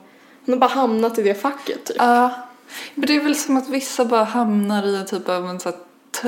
[0.45, 1.97] hon har bara hamnat i det facket typ.
[1.99, 2.45] Ja.
[2.95, 5.71] Men det är väl som att vissa bara hamnar i en typ av en sån
[5.71, 5.79] här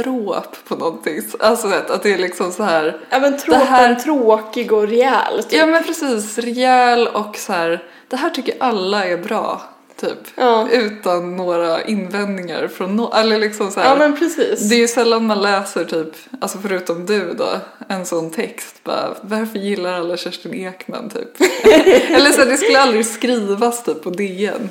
[0.03, 1.21] tråp på någonting.
[1.39, 2.97] Alltså att det är liksom så här.
[3.09, 5.59] Ja men tråpen, här- tråkig och rejäl typ.
[5.59, 7.83] Ja men precis, rejäl och så här.
[8.07, 9.61] Det här tycker alla är bra.
[9.99, 10.19] Typ.
[10.35, 10.67] Ja.
[10.71, 13.13] Utan några invändningar från någon.
[13.17, 13.89] Eller liksom så här.
[13.89, 14.69] Ja men precis.
[14.69, 17.49] Det är ju sällan man läser typ, alltså förutom du då,
[17.87, 21.41] en sån text bara varför gillar alla Kerstin Ekman typ?
[22.11, 24.69] Eller så här, det skulle aldrig skrivas typ på DN.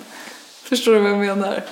[0.68, 1.62] Förstår du vad jag menar?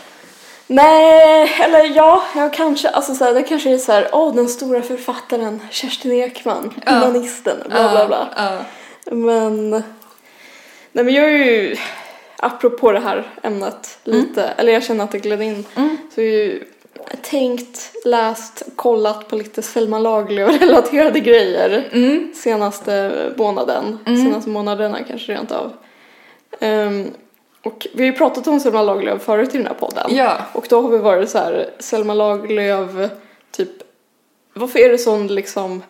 [0.67, 4.49] Nej, eller ja, jag kanske, alltså så här, det kanske är så här, åh den
[4.49, 6.93] stora författaren Kerstin Ekman, Ja.
[6.93, 8.29] humanisten, bla bla bla.
[8.37, 8.59] Ja,
[9.15, 11.77] Men, nej men jag är ju,
[12.37, 15.97] apropå det här ämnet lite, eller jag känner att det gled in, Mm.
[16.15, 16.65] så jag har ju
[17.23, 22.33] tänkt, läst, kollat på lite Selma Lagerlöf-relaterade grejer Mm.
[22.35, 25.73] senaste månaden, senaste månaderna kanske rent av.
[26.61, 27.11] Ehm,
[27.65, 30.15] och vi har ju pratat om Selma Lagerlöf förut i den här podden.
[30.17, 30.37] ja.
[30.53, 33.11] Och då har vi varit så här, Selma Lagerlöf,
[33.51, 33.71] typ,
[34.55, 35.83] varför är det sån liksom,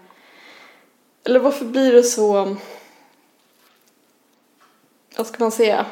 [1.27, 2.57] eller varför blir det så,
[5.17, 5.87] vad ska man säga,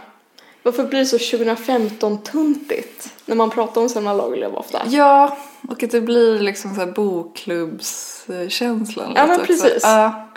[0.62, 4.83] varför blir det så 2015-tuntigt när man pratar om Selma Lagerlöf ofta?
[4.87, 5.37] ja,
[5.68, 9.12] och att det blir liksom så här bokklubbskänslan.
[9.16, 9.47] Ja, men också.
[9.47, 9.83] precis.
[9.83, 10.29] Ja.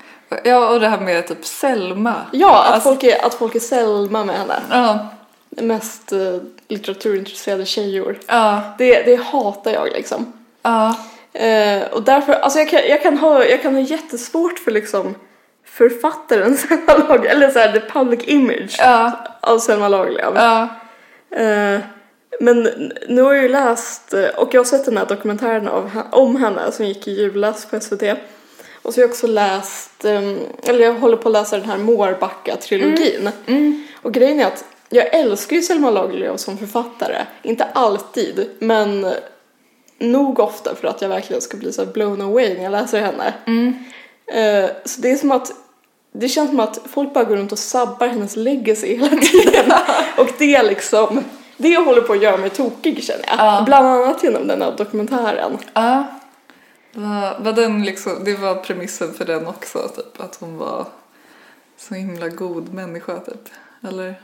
[0.43, 2.15] ja, och det här med typ Selma.
[2.31, 4.61] Ja, att, Alltså- folk är, att folk är Selma med henne.
[4.69, 5.07] Ja,
[5.55, 6.37] mest eh,
[6.67, 8.19] litteraturintresserade tjejor.
[8.27, 10.33] Ja, Det, det hatar jag liksom.
[10.61, 10.95] ja,
[11.35, 15.15] Eh, och därför, alltså jag kan, jag, kan ha, jag kan ha jättesvårt för liksom
[15.65, 20.33] författaren Selma Lagerlöf, eller så här, the public image ja, av Selma Lagerlöf.
[20.35, 20.67] ja.
[21.37, 21.79] Eh,
[22.39, 22.63] men
[23.07, 26.35] nu har jag ju läst, eh, och jag har sett den här dokumentären av, om
[26.35, 28.03] henne som gick i julas på SVT.
[28.81, 30.21] Och så har jag också läst, eh,
[30.63, 33.29] eller jag håller på att läsa den här Mårbacka-trilogin.
[34.01, 34.65] Och grejen är att
[34.95, 37.25] jag älskar ju Selma Lagerlöf som författare.
[37.41, 39.13] Inte alltid, men
[39.97, 43.33] nog ofta för att jag verkligen ska bli så blown away när jag läser henne.
[44.27, 45.51] Eh, så det är som att
[46.11, 49.71] det känns som att folk bara går runt och sabbar hennes legacy hela tiden.
[50.17, 51.23] och det liksom,
[51.57, 53.39] det håller på att göra mig tokig känner jag.
[53.39, 53.63] Ja.
[53.65, 55.57] Bland annat genom den här dokumentären.
[55.73, 56.05] ja.
[56.97, 60.85] Var, var den liksom, det var premissen för den också, typ, att hon var
[61.77, 63.49] så himla god människa, typ.
[63.87, 64.21] Eller?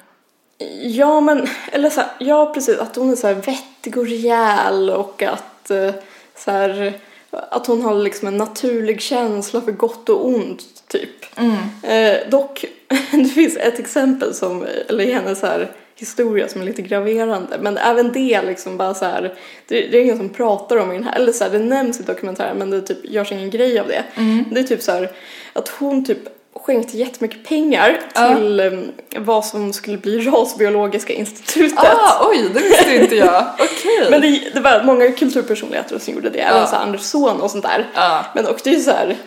[0.81, 4.89] Ja men, eller så här, ja precis, att hon är så här vettig och rejäl
[4.89, 5.91] och att eh,
[6.35, 6.93] så här,
[7.31, 11.39] att hon har liksom en naturlig känsla för gott och ont typ.
[11.83, 12.65] Eh, dock,
[13.11, 17.77] det finns ett exempel som, eller hennes så här historia som är lite graverande men
[17.77, 19.33] även det liksom bara så här,
[19.67, 21.99] det, det är ingen som pratar om i den här, eller så här, det nämns
[21.99, 24.03] i dokumentären men det typ görs ingen grej av det.
[24.51, 25.11] Det är typ så här
[25.53, 28.35] att hon typ skänkte jättemycket pengar Ja.
[28.35, 28.71] till eh,
[29.17, 31.79] vad som skulle bli Rasbiologiska institutet.
[31.79, 33.43] Ah, oj, det visste inte jag.
[33.53, 34.07] Okej.
[34.09, 37.51] Men det, det var många kulturpersonligheter som gjorde det, även så här Anders Son och
[37.51, 37.87] sånt där.
[37.95, 38.25] Ja.
[38.35, 39.17] Men och det är ju så här,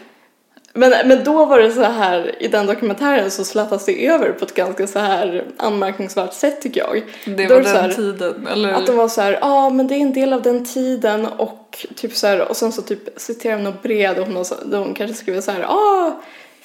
[0.77, 4.45] men, men då var det så här, i den dokumentären så slätas det över på
[4.45, 7.03] ett ganska så här anmärkningsvärt sätt tycker jag.
[7.37, 8.73] Det var är det den här, tiden, eller?
[8.73, 11.27] Att de var så här, ja ah, men det är en del av den tiden
[11.27, 14.45] och typ så här, och sen så typ citerar de något brev och hon, har
[14.45, 16.13] så- hon kanske skriver så här, ja ah,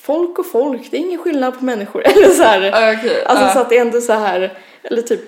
[0.09, 2.01] folk och folk, det är ingen skillnad på människor.
[2.07, 2.59] Eller så här,
[2.97, 3.53] okej, alltså ja.
[3.53, 5.21] så att det är ändå så här, eller typ,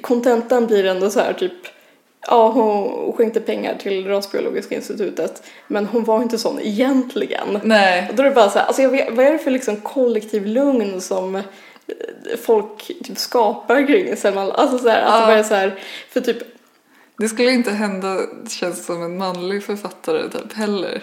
[0.00, 1.52] kontentan blir ändå så här typ,
[2.26, 7.60] ja hon skänkte pengar till Rasbiologiska institutet men hon var inte sån egentligen.
[7.62, 8.06] Nej.
[8.10, 9.76] Och då är det bara så här, alltså jag vet, vad är det för liksom
[9.76, 11.42] kollektiv lugn som eh,
[12.42, 15.78] folk typ skapar kring Selma Alltså så här, att det bara är så här,
[16.10, 16.38] för typ
[17.18, 21.02] Det skulle inte hända, känns som en manlig författare typ heller.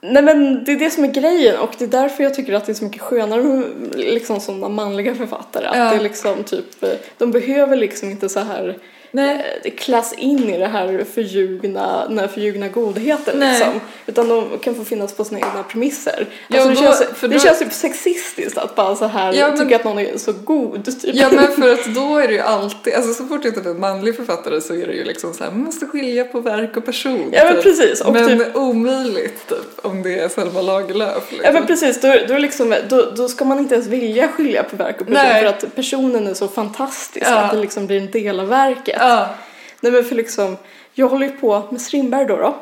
[0.00, 2.66] Nej men det är det som är grejen och det är därför jag tycker att
[2.66, 3.64] det är så mycket skönare med
[3.96, 5.66] liksom sådana manliga författare.
[5.66, 5.84] Att Ja.
[5.90, 6.84] det är liksom typ,
[7.18, 8.78] de behöver liksom inte så här
[9.10, 9.60] Nej.
[9.64, 13.50] eh, kläs in i det här förljugna, den här förljugna godheten Nej.
[13.58, 13.80] liksom.
[14.06, 16.26] Utan de kan få finnas på sina egna premisser.
[16.48, 19.32] Ja, Alltså det, då- känns, för det då- känns typ sexistiskt att bara så här
[19.32, 21.14] Ja, men- tycka att någon är så god typ.
[21.14, 23.80] Ja men för att då är det ju alltid, alltså så fort det är en
[23.80, 26.84] manlig författare så är det ju liksom så här, man måste skilja på verk och
[26.84, 27.30] person.
[27.32, 27.62] Ja, men typ.
[27.62, 31.14] precis, och men typ- omöjligt typ om det är Selma Lagerlöf.
[31.32, 31.38] Liksom.
[31.44, 34.76] Ja men precis, då, då, liksom, då, då ska man inte ens vilja skilja på
[34.76, 35.42] verk och person Nej.
[35.42, 37.34] för att personen är så fantastisk Ja.
[37.38, 38.96] att det liksom blir en del av verket.
[39.00, 39.34] Ja.
[39.80, 40.56] Nej men för liksom,
[40.92, 42.56] jag håller ju på med Strindberg då, då.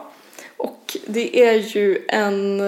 [0.57, 2.63] Och det är ju en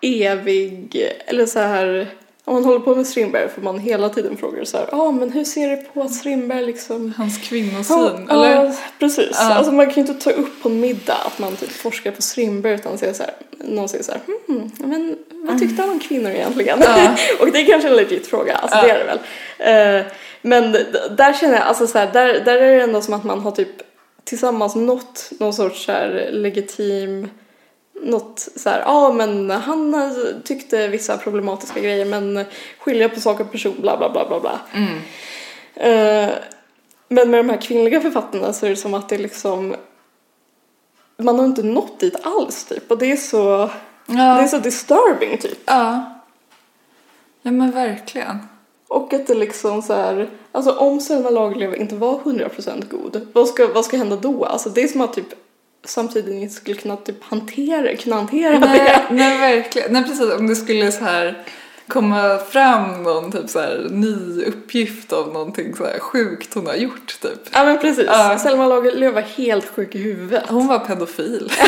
[0.00, 2.08] evig, eller så här,
[2.50, 5.10] om man håller på med Strindberg får man hela tiden frågor så här, ja ah,
[5.10, 8.74] men hur ser du på att Strindberg liksom Hans Ja, kvinnosyn, ja, eller?
[8.98, 9.30] precis.
[9.32, 9.54] Ja.
[9.54, 12.22] Alltså man kan ju inte ta upp på en middag att man typ forskar på
[12.22, 15.98] Strindberg utan säger så här, någon säger så här, hmm, men vad tyckte han om
[16.00, 16.78] kvinnor egentligen?
[16.82, 17.16] Ja.
[17.40, 18.82] och det är kanske en legit fråga, alltså Ja.
[18.82, 20.00] det är det väl.
[20.00, 20.06] Eh,
[20.42, 20.72] men
[21.16, 23.50] där känner jag, alltså så här, där, där är det ändå som att man har
[23.50, 23.82] typ
[24.24, 25.92] tillsammans nått någon sorts så
[26.30, 27.28] legitim
[28.02, 29.94] något så här, ja men han
[30.44, 32.44] tyckte vissa problematiska grejer men
[32.78, 34.60] skilja på sak och person bla bla bla bla bla.
[34.72, 34.98] Mm.
[35.74, 36.34] Eh,
[37.08, 39.76] men med de här kvinnliga författarna så är det som att det liksom
[41.16, 43.70] man har inte nått dit alls typ och det är så
[44.06, 44.48] det är Ja.
[44.48, 45.58] så disturbing typ.
[45.64, 46.16] ja.
[47.42, 48.38] Ja men verkligen.
[48.88, 53.48] Och att det liksom så här, alltså om Selma Lagerlöf inte var 100% god, vad
[53.48, 54.44] ska, vad ska hända då?
[54.44, 55.26] Alltså det är som att typ
[55.90, 59.14] samtidigt inte skulle kunna typ hantera, kunna hantera Nej, det.
[59.14, 59.92] nej verkligen.
[59.92, 61.44] Nej precis, om det skulle så här
[61.88, 66.74] komma fram någon typ så här ny uppgift av någonting så här sjukt hon har
[66.74, 67.48] gjort typ.
[67.52, 68.38] Ja men precis, Ja.
[68.38, 70.42] Selma Lagerlöf var helt sjuk i huvudet.
[70.48, 71.52] Hon var pedofil.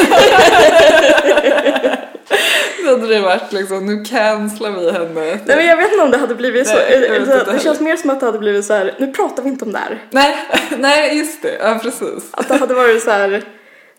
[2.84, 5.14] Då hade det varit liksom, nu cancelar vi henne.
[5.14, 7.44] Nej men jag vet inte om det hade blivit så, Nej, jag vet Eh, inte
[7.44, 9.64] det, det känns mer som att det hade blivit så här, nu pratar vi inte
[9.64, 9.98] om det här.
[10.10, 10.36] Nej,
[10.78, 12.24] nej just det, ja precis.
[12.30, 13.42] Att det hade varit så här,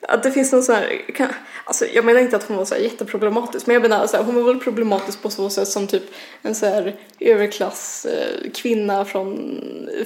[0.07, 1.29] att det finns någon så här, kan,
[1.65, 4.35] alltså jag menar inte att hon var så jätteproblematisk, men jag menar så här, hon
[4.35, 6.03] var väl problematisk på så sätt som typ
[6.41, 9.59] en så här överklass eh, från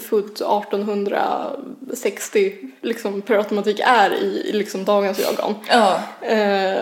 [0.09, 5.55] född 1860 liksom per automatik är i, liksom dagens ögon.
[5.69, 6.81] Ja, Eh,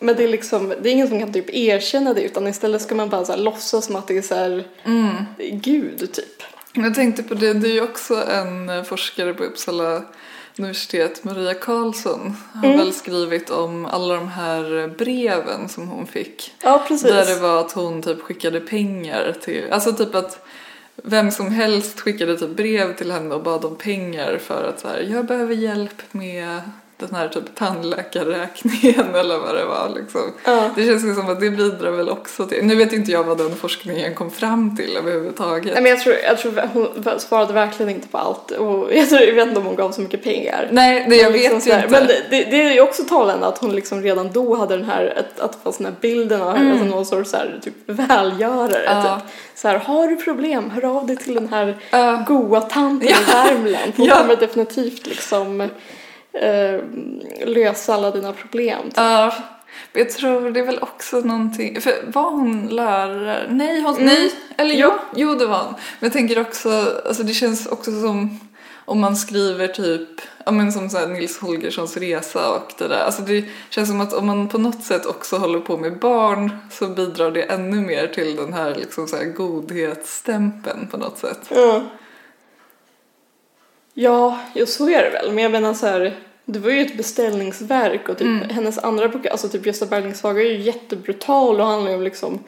[0.00, 2.94] men det är liksom, det är ingen som kan typ erkänna det utan istället ska
[2.94, 5.14] man bara så här låtsas som att det är så här, mm.
[5.38, 6.42] Gud typ.
[6.72, 10.02] Jag tänkte på det, det är ju också en forskare på Uppsala
[10.58, 12.78] universitet, Maria Karlsson, har Mm.
[12.78, 16.54] väl skrivit om alla de här breven som hon fick.
[16.62, 17.10] Ja, precis.
[17.10, 20.44] Där det var att hon typ skickade pengar till, alltså typ att
[20.96, 24.88] vem som helst skickade typ brev till henne och bad om pengar för att så
[24.88, 26.60] här, jag behöver hjälp med
[27.06, 30.20] den här typ tandläkarräkningen eller vad det var liksom.
[30.44, 30.70] Ja.
[30.76, 33.54] Det känns som att det bidrar väl också till, nu vet inte jag vad den
[33.56, 35.72] forskningen kom fram till överhuvudtaget.
[35.74, 39.20] Nej, men jag tror, jag tror hon svarade verkligen inte på allt och jag, tror,
[39.20, 40.68] jag vet inte om hon gav så mycket pengar.
[40.70, 41.88] Nej, det jag Men liksom vet ju inte.
[41.88, 44.86] Men det, det, det är ju också talande att hon liksom redan då hade den
[44.86, 47.60] här, att, att det fanns den här bilden av henne som någon sorts så här,
[47.62, 48.86] typ välgörare.
[48.86, 49.04] Mm.
[49.06, 49.20] Ja.
[49.20, 49.30] Typ.
[49.54, 52.24] Så här, har du problem, hör av dig till den här Ja.
[52.28, 53.16] goa tanten Ja.
[53.16, 53.92] i Värmland.
[53.96, 54.18] Hon Ja.
[54.18, 55.68] kommer definitivt liksom
[56.32, 56.80] eh,
[57.46, 58.82] lösa alla dina problem.
[58.84, 58.92] typ.
[58.96, 59.34] Ja,
[59.92, 63.46] jag tror det är väl också någonting, för var hon lärare?
[63.50, 64.06] Nej, hon, Mm.
[64.06, 64.90] nej, eller Jo.
[65.16, 65.72] jo, det var hon.
[65.72, 68.40] Men jag tänker också, alltså det känns också som
[68.84, 70.08] om man skriver typ,
[70.46, 73.04] ja men som så här Nils Holgerssons resa och det där.
[73.04, 76.50] Alltså det känns som att om man på något sätt också håller på med barn
[76.70, 81.40] så bidrar det ännu mer till den här liksom så här godhetsstämpeln på något sätt.
[81.48, 81.82] Ja.
[83.94, 85.32] Ja, jo, så är det väl.
[85.32, 88.48] Men jag menar så här, det var ju ett beställningsverk och typ Mm.
[88.50, 92.02] hennes andra bok, alltså typ Gösta Berlings saga är ju jättebrutal och handlar ju om
[92.02, 92.38] liksom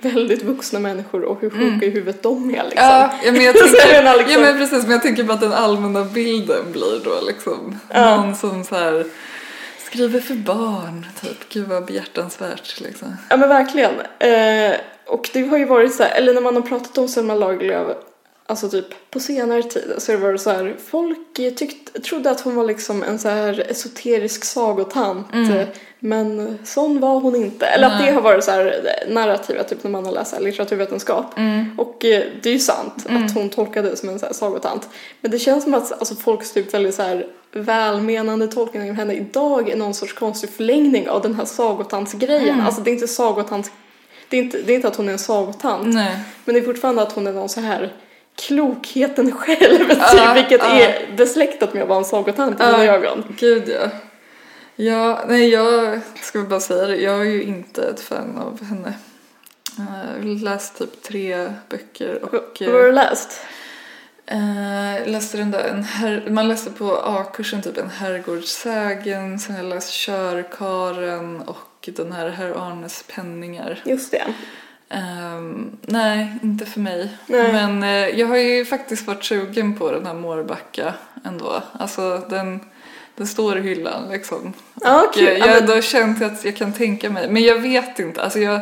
[0.00, 2.86] väldigt vuxna människor och hur sjuka i huvudet de är liksom.
[2.88, 3.10] Mm.
[3.24, 5.52] Ja, men jag tänker, menar liksom- ja men precis, men jag tänker på att den
[5.52, 8.16] allmänna bilden blir då liksom Ja.
[8.16, 9.04] någon som så här
[9.84, 11.48] skriver för barn, typ.
[11.48, 13.16] Gud vad behjärtansvärt liksom.
[13.30, 13.92] Ja men verkligen.
[14.18, 14.76] Eh,
[15.06, 17.96] och det har ju varit så här, eller när man har pratat om Selma Lagerlöf,
[18.48, 22.54] alltså typ på senare tid så har det så här, folk tyckte, trodde att hon
[22.54, 25.26] var liksom en så här esoterisk sagotant.
[25.60, 25.66] eh,
[25.98, 27.66] Men sån var hon inte.
[27.66, 28.06] Eller att Nej.
[28.06, 31.26] det har varit så här eh, narrativet typ när man har läst litteraturvetenskap.
[31.78, 34.88] Och eh, det är ju sant att hon tolkades som en så här sagotant.
[35.20, 39.14] Men det känns som att alltså, folks typ väldigt så här välmenande tolkning av henne
[39.14, 42.60] idag är någon sorts konstig förlängning av den här sagotantsgrejen.
[42.60, 43.70] Alltså det är inte sagotants...
[44.30, 45.94] Det är inte, det är inte att hon är en sagotant.
[45.94, 46.18] Nej.
[46.44, 47.92] Men det är fortfarande att hon är någon så här
[48.38, 50.68] klokheten själv, typ, Ja, vilket ja.
[50.80, 52.78] är besläktat med att vara en sagotant i Ja.
[52.78, 53.24] mina ögon.
[53.38, 53.88] Gud ja.
[54.76, 58.92] Ja, nej jag ska bara säga det, jag är ju inte ett fan av henne.
[59.78, 59.84] Eh,
[60.22, 63.40] Jag har läst typ tre böcker och Vad har du läst?
[64.30, 69.62] jag läste den där, en her- man läste på A-kursen typ en herrgårdssägen, sen har
[69.62, 73.82] jag läst Körkaren och den här Herr Arnes penningar.
[73.84, 74.24] Just det.
[74.90, 77.08] Ehm, nej, inte för mig.
[77.26, 77.52] Nej.
[77.52, 81.62] Men eh, jag har ju faktiskt varit sugen på den här Mårbacka ändå.
[81.72, 82.60] Alltså den,
[83.16, 84.46] den står i hyllan liksom.
[84.46, 88.22] Eh, Ja, jag har ändå känt att jag kan tänka mig, men jag vet inte.
[88.22, 88.60] Alltså jag,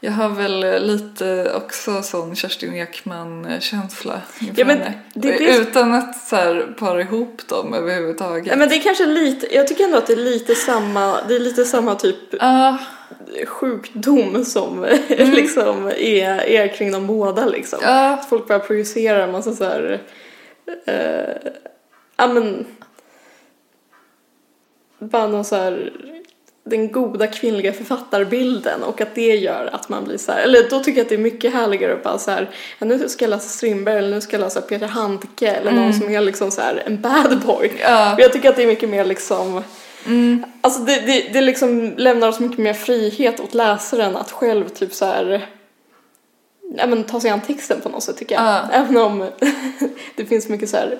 [0.00, 4.92] jag har väl eh, lite också sån Kerstin Ekman-känsla Ja, men henne.
[5.14, 8.46] det är det- Utan att så här, para ihop dem överhuvudtaget.
[8.46, 11.36] Ja, men det är kanske lite, jag tycker ändå att det är lite samma, det
[11.36, 12.78] är lite samma typ Ja,
[13.46, 15.30] sjukdom som Mm.
[15.32, 17.78] liksom är, är kring dem båda liksom.
[17.82, 20.00] ja, Att folk bara projicerar en massa så här,
[20.86, 21.50] eh,
[22.16, 22.66] ja men,
[24.98, 25.92] bara någon så här,
[26.64, 30.80] den goda kvinnliga författarbilden och att det gör att man blir så här, eller då
[30.80, 33.30] tycker jag att det är mycket härligare att bara så här, ja, nu ska jag
[33.30, 36.60] läsa Strindberg eller nu ska jag läsa Peter Handke eller någon som är liksom så
[36.60, 37.72] här en bad boy.
[37.82, 38.16] ja.
[38.18, 39.62] Jag tycker att det är mycket mer liksom
[40.60, 44.92] Alltså det, det, det liksom lämnar så mycket mer frihet åt läsaren att själv typ
[44.92, 45.46] så här
[46.76, 48.44] ja, men, ta sig an texten på något sätt tycker jag.
[48.44, 48.68] Ja.
[48.72, 49.28] Även om
[50.16, 50.98] det finns mycket så här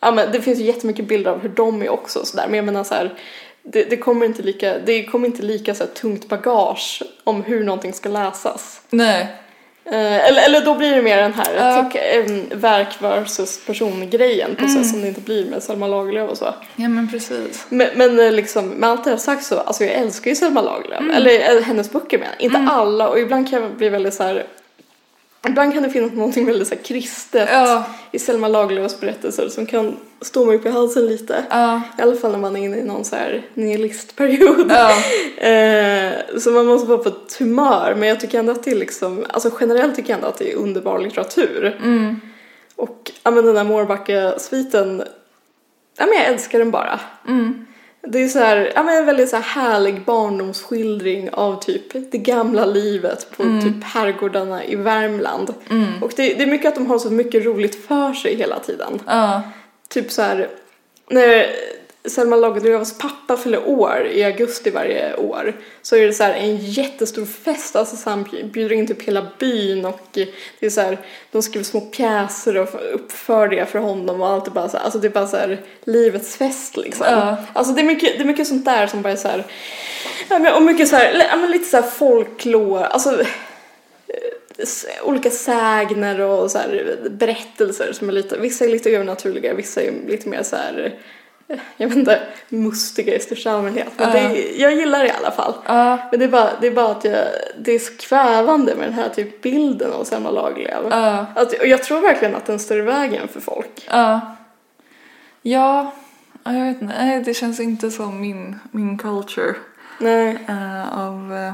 [0.00, 2.46] ja, men det finns ju jättemycket bilder av hur de är också och så där.
[2.46, 3.14] men jag menar så här
[3.62, 7.92] det, det kommer inte lika, det kommer inte lika så tungt bagage om hur någonting
[7.92, 8.80] ska läsas.
[8.90, 9.43] Nej.
[9.86, 11.90] Eh, eller, eller då blir det mer den här Ja.
[11.92, 16.38] tyck, eh, verk versus person-grejen på sätt som det inte blir med Selma Lagerlöf och
[16.38, 16.54] så.
[16.76, 17.66] Ja men precis.
[17.68, 20.60] Men, men eh, liksom, med allt det här sagt så, alltså jag älskar ju Selma
[20.62, 21.00] Lagerlöf.
[21.00, 21.16] Mm.
[21.16, 22.28] Eller eh, hennes böcker jag.
[22.44, 24.46] Inte alla och ibland kan jag bli väldigt så här.
[25.48, 29.96] Ibland kan det finnas någonting väldigt så kristet Ja, i Selma Lagerlöfs berättelser som kan
[30.20, 31.44] stå mig upp i halsen lite.
[31.50, 34.66] ja, I alla fall när man är inne i någon så här nihilistperiod.
[34.70, 34.90] ja.
[35.48, 37.94] Eh, så man måste vara på ett humör.
[37.98, 40.52] Men jag tycker ändå att det är liksom, alltså generellt tycker jag ändå att det
[40.52, 41.78] är underbar litteratur.
[41.82, 42.20] Mm.
[42.76, 45.02] Och ja men den där Mårbacka-sviten,
[45.98, 47.00] ja men jag älskar den bara.
[47.28, 47.66] Mm.
[48.06, 52.18] Det är så här, ja men en väldigt så här härlig barndomsskildring av typ det
[52.18, 55.54] gamla livet på typ herrgårdarna i Värmland.
[56.00, 59.00] Och det, det är mycket att de har så mycket roligt för sig hela tiden.
[59.06, 59.42] Ja.
[59.88, 60.48] Typ så här,
[61.10, 61.46] när,
[62.08, 65.52] Selma Lagerlöfs pappa fyller år i augusti varje år
[65.82, 69.26] så är det så här en jättestor fest, alltså så han bjuder in typ hela
[69.38, 70.98] byn och det är så här,
[71.32, 74.84] de skriver små pjäser och uppför det för honom och allt är bara så här,
[74.84, 77.06] alltså det är bara så här livets fest liksom.
[77.10, 77.36] Ja.
[77.52, 79.44] Alltså det är mycket, det är mycket sånt där som bara är så här,
[80.56, 83.20] och mycket så här, lite så här folklore, alltså
[84.58, 86.58] s- olika sägner och så
[87.10, 90.92] berättelser som är lite, vissa är lite övernaturliga, vissa är lite mer så här, eh,
[91.76, 93.88] jag vet inte, mustiga i största allmänhet.
[93.96, 94.28] Men Ja.
[94.28, 95.54] det, jag gillar det i alla fall.
[95.66, 97.24] Ja, Men det är bara, det är bara att jag,
[97.58, 100.86] det är så kvävande med den här typ bilden av Selma Lagerlöf.
[100.90, 103.86] ja, Att, och jag tror verkligen att den står i vägen för folk.
[103.90, 104.20] ja.
[105.46, 105.92] Ja,
[106.44, 107.22] ja, jag vet inte.
[107.24, 109.54] Det känns inte som min, min culture
[109.98, 111.52] Nej, eh, av, eh,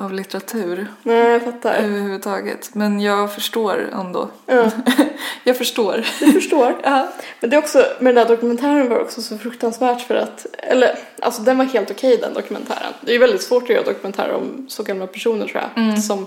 [0.00, 1.74] av litteratur nej jag fattar.
[1.74, 2.74] överhuvudtaget.
[2.74, 4.28] Men jag förstår ändå.
[4.46, 4.70] Ja,
[5.44, 6.06] Jag förstår.
[6.20, 6.80] du förstår.
[6.82, 7.12] Ja.
[7.40, 10.98] Men det är också, med den där dokumentären var också så fruktansvärt för att, eller
[11.22, 12.92] alltså den var helt okej den dokumentären.
[13.00, 15.88] Det är ju väldigt svårt att göra dokumentärer om så gamla personer tror jag.
[15.88, 16.26] Eftersom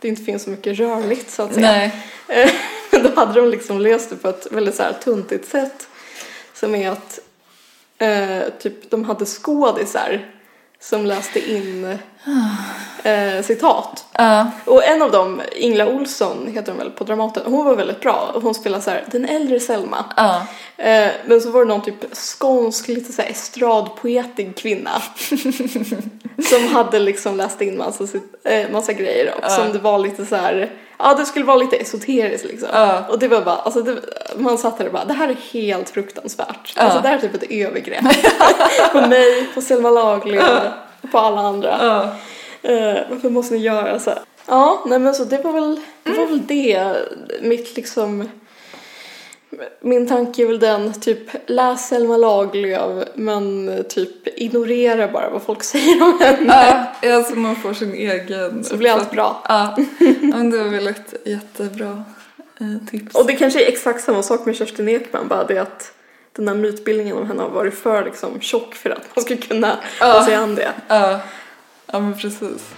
[0.00, 1.70] det inte finns så mycket rörligt så att säga.
[1.70, 1.92] Nej.
[2.28, 2.50] Eh,
[2.92, 5.88] Men då hade de liksom löst det på ett väldigt så här tuntigt sätt.
[6.54, 7.18] Som är att
[7.98, 10.26] eh, typ de hade skådisar
[10.80, 11.98] som läste in
[13.02, 14.04] eh, citat.
[14.12, 14.50] Ja.
[14.64, 18.30] Och en av dem, Ingla Olsson heter hon väl på Dramaten, hon var väldigt bra.
[18.42, 20.04] Hon spelade så här, den äldre Selma.
[20.16, 20.46] Ja.
[20.76, 25.02] Eh, men så var det någon typ skånsk, lite så här estradpoetig kvinna.
[26.48, 28.04] som hade liksom läst in massa,
[28.44, 31.76] eh, massa grejer och som det var lite så här, ja det skulle vara lite
[31.76, 32.68] esoteriskt liksom.
[33.08, 34.00] Och det var bara, alltså det,
[34.36, 36.74] man satt där och bara, det här är helt fruktansvärt.
[36.76, 38.04] Alltså det här är typ ett övergrepp.
[38.92, 40.62] på mig, på Selma Lagerlöf,
[41.12, 41.78] på alla andra.
[41.80, 42.02] Ja.
[42.70, 44.18] Eh, varför måste ni göra så här?
[44.46, 46.96] Ja, nej men så det var väl det, var väl det.
[47.42, 48.28] mitt liksom
[49.80, 55.62] min tanke är väl den, typ läs Selma Lagerlöf men typ ignorera bara vad folk
[55.62, 56.86] säger om henne.
[57.02, 58.64] Ja, alltså man får sin egen...
[58.64, 59.42] Så blir allt bra.
[59.48, 62.04] Ja, Ja, men det var väl ett jättebra
[62.60, 63.14] eh, tips.
[63.14, 65.92] Och det kanske är exakt samma sak med Kerstin Ekman, bara det att
[66.32, 69.78] den här mytbildningen om henne har varit för liksom tjock för att man ska kunna
[69.98, 70.72] ta sig an det.
[70.88, 71.20] Ja,
[71.86, 72.74] ja men precis.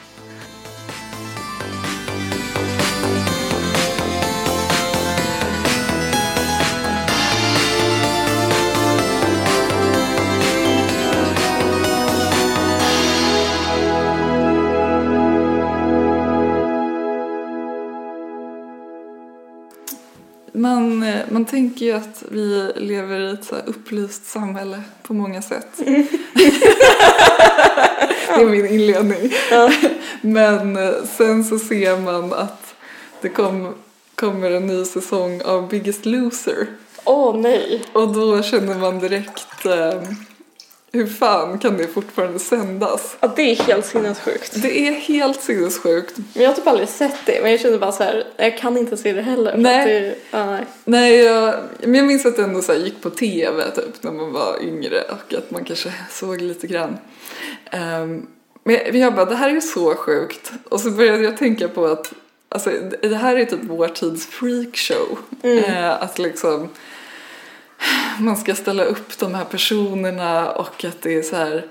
[20.63, 25.43] Man, eh, man tänker ju att vi lever i ett så upplyst samhälle på många
[25.43, 25.67] sätt.
[28.35, 29.33] Det är min inledning.
[30.21, 32.75] Men eh, sen så ser man att
[33.21, 33.75] det kom,
[34.15, 36.67] kommer en ny säsong av Biggest Loser.
[37.05, 37.83] Åh nej.
[37.93, 40.03] Och då känner man direkt eh,
[40.93, 43.17] hur fan kan det fortfarande sändas?
[43.21, 44.63] Ja, det är helt sinnessjukt.
[44.63, 46.17] Det är helt sinnessjukt.
[46.35, 48.77] Men jag har typ aldrig sett det, men jag känner bara så här, jag kan
[48.77, 49.57] inte se det heller.
[49.57, 49.87] Nej.
[50.01, 50.65] Det, ja, nej.
[50.85, 54.33] Nej, jag, men jag minns att det ändå så gick på tv typ när man
[54.33, 56.99] var yngre och att man kanske såg lite grann.
[57.71, 58.27] Ehm,
[58.65, 60.53] men jag- bara, det här är ju så sjukt.
[60.69, 62.13] Och så började jag tänka på att
[62.49, 62.71] alltså,
[63.03, 65.19] det här är typ vår tids freakshow.
[65.43, 66.69] Eh, att liksom
[68.19, 71.67] man ska ställa upp de här personerna och att det är så här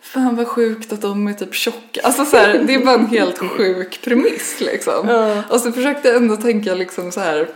[0.00, 2.00] Fan vad sjukt att de är typ tjocka.
[2.04, 5.08] Alltså så här, det är bara en helt sjuk premiss liksom.
[5.08, 5.42] Ja.
[5.50, 7.48] Och så försökte jag ändå tänka liksom så här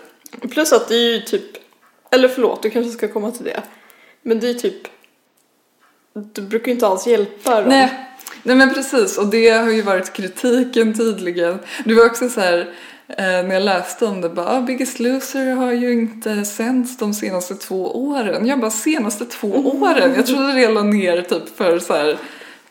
[0.50, 1.44] Plus att det är ju typ,
[2.10, 3.62] eller förlåt, du kanske ska komma till det.
[4.22, 4.88] Men det är ju typ,
[6.12, 7.68] du brukar ju inte alls hjälpa dem.
[7.68, 8.08] Nej,
[8.42, 11.58] nej men precis och det har ju varit kritiken tydligen.
[11.84, 12.74] Det var också så här
[13.08, 17.54] när jag läste om det bara ah, Biggest Loser har ju inte sänds de senaste
[17.54, 18.46] två åren.
[18.46, 20.12] Jag bara senaste två åren?
[20.16, 22.18] Jag trodde det la ner typ för så här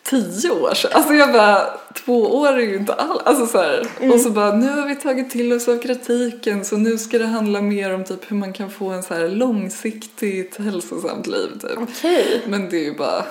[0.03, 0.91] tio år sedan.
[0.93, 3.21] Alltså jag bara två år är ju inte alls.
[3.25, 3.87] Alltså så här.
[4.13, 7.25] Och så bara nu har vi tagit till oss av kritiken så nu ska det
[7.25, 11.77] handla mer om typ hur man kan få en så här långsiktigt hälsosamt liv typ.
[11.77, 12.41] Okej.
[12.47, 13.25] Men det är ju bara,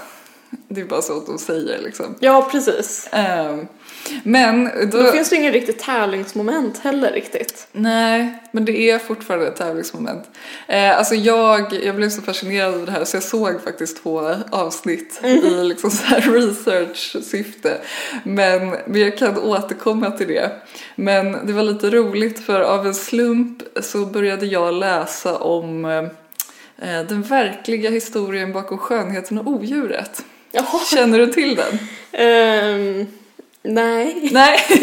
[0.69, 2.15] det är bara så att de säger liksom.
[2.21, 3.09] Ja, precis.
[3.13, 3.67] Ehm,
[4.23, 7.69] men då, Då finns det ingen riktigt tävlingsmoment heller riktigt.
[7.73, 10.25] Nej, men det är fortfarande ett tävlingsmoment.
[10.69, 14.35] Eh, alltså jag, jag blev så fascinerad av det här så jag såg faktiskt två
[14.51, 17.81] avsnitt i liksom så här research-syfte.
[18.23, 20.51] Men, men jag kan återkomma till det.
[20.95, 27.03] Men det var lite roligt för av en slump så började jag läsa om eh,
[27.09, 30.25] den verkliga historien bakom skönheten och odjuret.
[30.55, 30.81] Jaha.
[30.95, 31.79] Känner du till den?
[32.13, 33.07] Ehm,
[33.63, 34.29] nej.
[34.33, 34.59] Nej.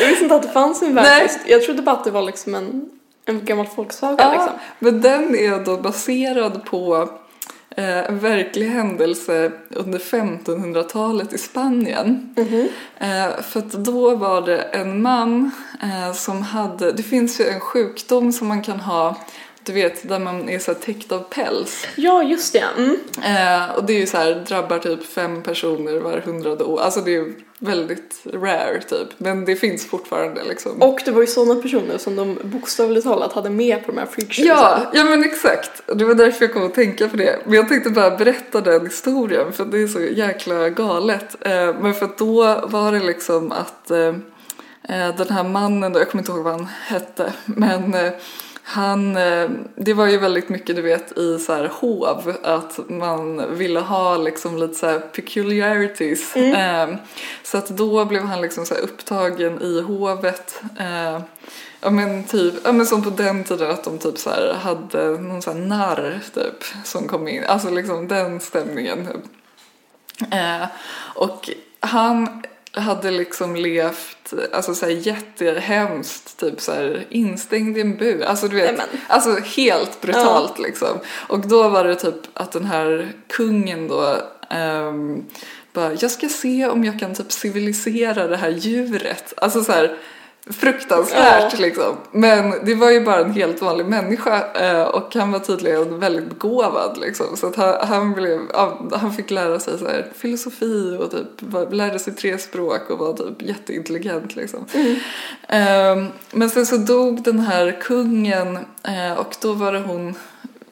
[0.00, 1.04] Jag visste inte att det fanns en Nej.
[1.04, 1.30] värld.
[1.46, 2.90] Jag trodde bara att det var liksom en,
[3.24, 4.52] En gammal folksaga Ja, liksom.
[4.78, 7.08] men den är då baserad på
[7.76, 12.34] eh, en verklig händelse under 1500-talet i Spanien.
[12.98, 15.50] Eh, för att då var det en man
[15.82, 19.16] eh, som hade, det finns ju en sjukdom som man kan ha,
[19.64, 21.86] du vet där man är så täckt av päls.
[21.96, 22.64] Ja, just det.
[22.76, 22.96] Mm.
[23.16, 26.80] Eh, och det är ju så här, drabbar typ fem personer var hundrade år.
[26.80, 29.08] Alltså det är ju väldigt rare typ.
[29.18, 30.82] Men det finns fortfarande liksom.
[30.82, 34.06] Och det var ju sådana personer som de bokstavligt talat hade med på de här
[34.06, 34.46] freakshowsen.
[34.46, 35.82] Ja, ja men exakt.
[35.86, 37.38] Det var därför jag kom att tänka på det.
[37.44, 41.36] Men jag tänkte bara berätta den historien för det är så jäkla galet.
[41.40, 44.14] Eh, men för att då var det liksom att eh,
[44.88, 48.12] eh, den här mannen, då, jag kommer inte ihåg vad han hette, men eh,
[48.70, 53.56] han, eh, det var ju väldigt mycket du vet i så här hov att man
[53.56, 56.36] ville ha liksom lite så här peculiarities.
[56.36, 56.88] Eh,
[57.42, 60.62] så att då blev han liksom så upptagen i hovet.
[60.78, 61.20] Eh,
[61.82, 65.42] Ja men typ, ja men som på den tiden att de typ så hade någon
[65.42, 69.08] sån här narr typ som kom in, alltså liksom den stämningen.
[70.30, 70.66] Eh,
[71.14, 71.50] och
[71.80, 72.42] han
[72.72, 78.22] hade liksom levt, alltså så här jättehemskt, typ så här instängd i en bur.
[78.22, 80.98] Alltså du vet, alltså helt brutalt liksom.
[81.28, 84.16] Och då var det typ att den här kungen då
[84.50, 85.24] ehm,
[85.72, 89.34] bara, jag ska se om jag kan typ civilisera det här djuret.
[89.36, 89.96] Alltså så här
[90.52, 91.58] fruktansvärt Ja.
[91.58, 91.96] liksom.
[92.12, 96.28] Men det var ju bara en helt vanlig människa eh, och han var tydligen väldigt
[96.28, 97.36] begåvad liksom.
[97.36, 98.40] Så att han, han, blev,
[98.92, 103.12] han fick lära sig så här, filosofi och typ lärde sig tre språk och var
[103.12, 104.66] typ jätteintelligent liksom.
[105.48, 110.14] Eh, men sen så dog den här kungen eh, och då var det hon,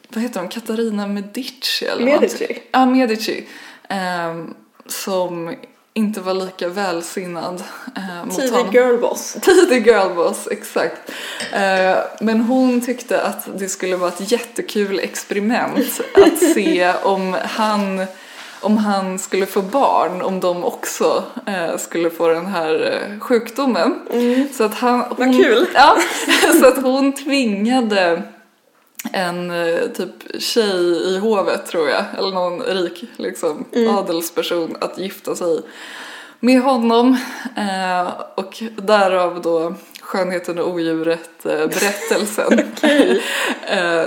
[0.08, 2.62] vad heter hon, Katarina Medici eller Medici.
[2.72, 3.46] Ja, Medici.
[3.88, 4.44] Eh,
[4.86, 5.54] som
[5.98, 7.62] inte var lika välsinnad
[7.96, 8.72] eh, Tidig honom.
[8.72, 9.36] girlboss.
[9.42, 11.10] Tidig girlboss, exakt.
[11.52, 18.06] Eh, men hon tyckte att det skulle vara ett jättekul experiment att se om han,
[18.60, 23.94] om han skulle få barn, om de också eh, skulle få den här eh, sjukdomen.
[24.52, 25.66] Så att han, hon, Vad kul.
[25.74, 25.96] Ja,
[26.60, 28.22] så att hon tvingade
[29.12, 35.34] en eh, typ tjej i hovet tror jag, eller någon rik liksom, adelsperson att gifta
[35.34, 35.60] sig
[36.40, 37.16] med honom
[37.56, 42.58] eh, och därav då Skönheten och odjuret eh, berättelsen.
[43.66, 44.06] eh,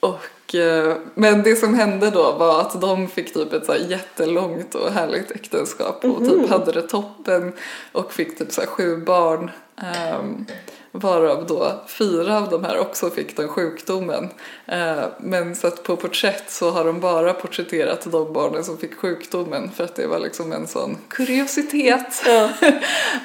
[0.00, 4.74] och, eh, men det som hände då var att de fick typ ett så jättelångt
[4.74, 7.52] och härligt äktenskap och typ hade det toppen
[7.92, 9.50] och fick typ så sju barn.
[9.76, 10.46] ehm,
[10.94, 14.28] Varav då fyra av de här också fick den sjukdomen.
[14.66, 18.94] Eh, men så att på porträtt så har de bara porträtterat de barnen som fick
[18.94, 22.22] sjukdomen för att det var liksom en sån kuriositet.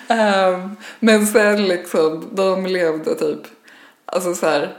[0.08, 3.42] Ehm, men sen liksom, de levde typ,
[4.06, 4.78] alltså så här,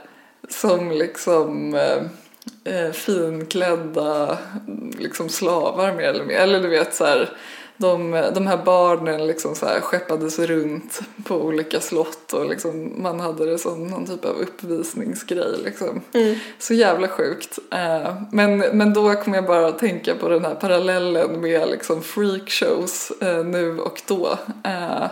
[0.48, 2.02] som liksom eh,
[2.74, 4.38] eh, finklädda
[4.98, 6.36] liksom slavar mer eller mer.
[6.36, 7.30] Eller du vet så här,
[7.78, 13.20] de, de här barnen liksom så här skeppades runt på olika slott och liksom man
[13.20, 16.00] hade det som någon typ av uppvisningsgrej liksom.
[16.58, 17.58] Så jävla sjukt.
[17.72, 22.02] Eh, men, men då kom jag bara att tänka på den här parallellen med liksom
[22.02, 24.38] freakshows eh, nu och då.
[24.64, 25.06] Eh,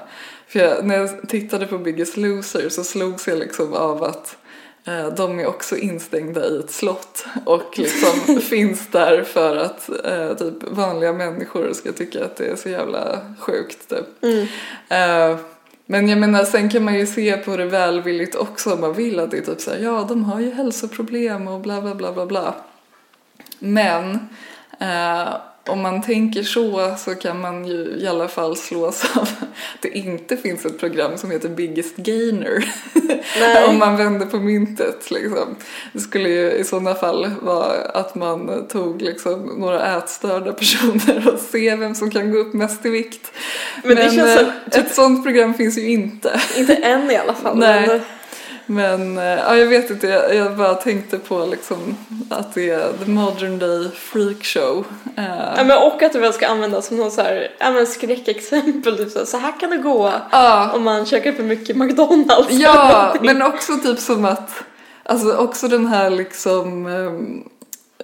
[0.49, 4.37] för jag, när jag tittade på Biggest Loser så slogs jag liksom av att
[5.17, 10.55] de är också instängda i ett slott och liksom finns där för att eh, typ
[10.63, 14.25] vanliga människor ska tycka att det är så jävla sjukt typ.
[14.89, 15.37] Eh,
[15.87, 19.21] men jag menar sen kan man ju se på det välvilligt också om man vill
[19.21, 22.27] att det är typ såhär ja de har ju hälsoproblem och bla bla bla bla
[22.27, 22.55] bla.
[23.59, 24.29] Men
[24.81, 25.35] eh,
[25.69, 29.89] om man tänker så så kan man ju i alla fall slås av att det
[29.99, 32.65] inte finns ett program som heter Biggest Gainer.
[33.69, 35.57] Om man vänder på myntet liksom.
[35.93, 41.41] Det skulle ju i sådana fall vara att man tog liksom några ätstörda personer och
[41.41, 43.33] se vem som kan gå upp mest i vikt.
[43.85, 46.41] Men känns eh, som- ett sådant program finns ju inte.
[46.57, 47.59] Inte än i alla fall.
[47.59, 48.01] Nej.
[48.67, 51.97] Men, eh, ja, jag vet inte, jag, jag bara tänkte på liksom
[52.31, 54.85] att det är the modern day freak show.
[55.17, 57.87] Eh, ja, men och att det väl ska användas som någon så här, ja, men
[57.87, 58.99] skräckexempel.
[58.99, 62.51] Typ så, här, så här kan det gå ja, om man käkar för mycket McDonalds.
[62.51, 64.51] ja, men också typ som att,
[65.03, 66.87] alltså också den här liksom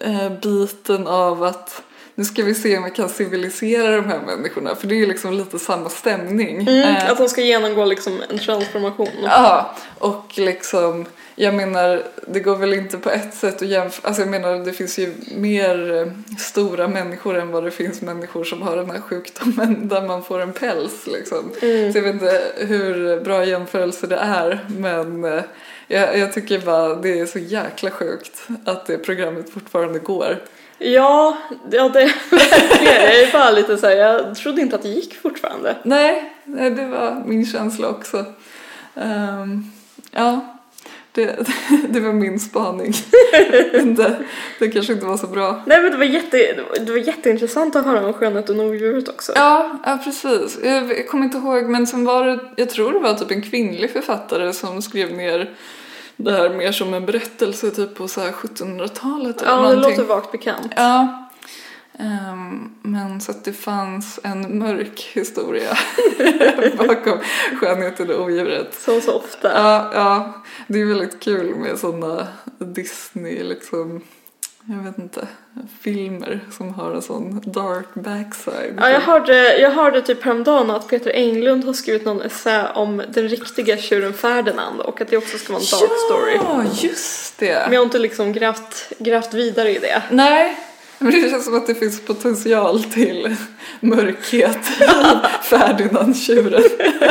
[0.00, 1.82] eh, biten av att
[2.14, 5.06] nu ska vi se om vi kan civilisera de här människorna för det är ju
[5.06, 6.60] liksom lite samma stämning.
[6.60, 9.08] Mm, Eh, att de ska genomgå liksom en transformation.
[9.22, 14.22] Ja, och liksom, jag menar, det går väl inte på ett sätt att jämföra, alltså
[14.22, 18.62] jag menar det finns ju mer eh, stora människor än vad det finns människor som
[18.62, 21.50] har den här sjukdomen där man får en päls liksom.
[21.62, 21.92] Mm.
[21.92, 25.42] Så jag vet inte hur bra jämförelse det är, men eh,
[25.88, 30.38] jag, jag tycker bara det är så jäkla sjukt att det programmet fortfarande går.
[30.84, 31.36] Ja,
[31.70, 32.12] ja det.
[32.84, 35.76] Jag är bara lite så här, jag trodde inte att det gick fortfarande.
[35.82, 38.24] Nej, det var min känsla också.
[38.94, 39.64] Ehm,
[40.10, 40.58] ja,
[41.12, 41.36] det,
[41.88, 42.92] det var min spaning.
[43.96, 44.16] Det,
[44.58, 45.62] det kanske inte var så bra.
[45.66, 46.36] Nej men det var, jätte,
[46.86, 49.32] det var- jätteintressant att höra om skönheten och odjuret också.
[49.34, 50.58] Ja, ja precis.
[50.64, 53.42] Jag, jag kommer inte ihåg, men sen var det, jag tror det var typ en
[53.42, 55.50] kvinnlig författare som skrev ner
[56.24, 59.90] det här mer som en berättelse typ på så här 1700-talet eller Ja, det någonting.
[59.90, 60.72] låter vagt bekant.
[60.76, 61.28] Ja.
[61.98, 65.76] Ehm, men så att det fanns en mörk historia
[66.78, 67.18] bakom
[67.60, 68.74] skönheten och odjuret.
[68.74, 69.52] Som så ofta.
[69.52, 70.32] Ja, ja,
[70.66, 72.26] det är väldigt kul med sådana
[72.58, 74.00] Disney liksom,
[74.64, 75.28] jag vet inte,
[75.80, 78.74] filmer som har en sån dark backside.
[78.76, 83.02] Ja, jag hörde, jag hörde typ häromdagen att Peter Englund har skrivit någon essä om
[83.08, 86.34] den riktiga tjuren Ferdinand och att det också ska vara en dark story.
[86.34, 87.62] Ja, just det.
[87.64, 90.02] Men jag har inte liksom grävt, grävt vidare i det.
[90.10, 90.56] Nej,
[90.98, 93.36] men det känns som att det finns potential till
[93.80, 94.84] mörkhet i
[95.42, 96.62] Ferdinand-tjuren.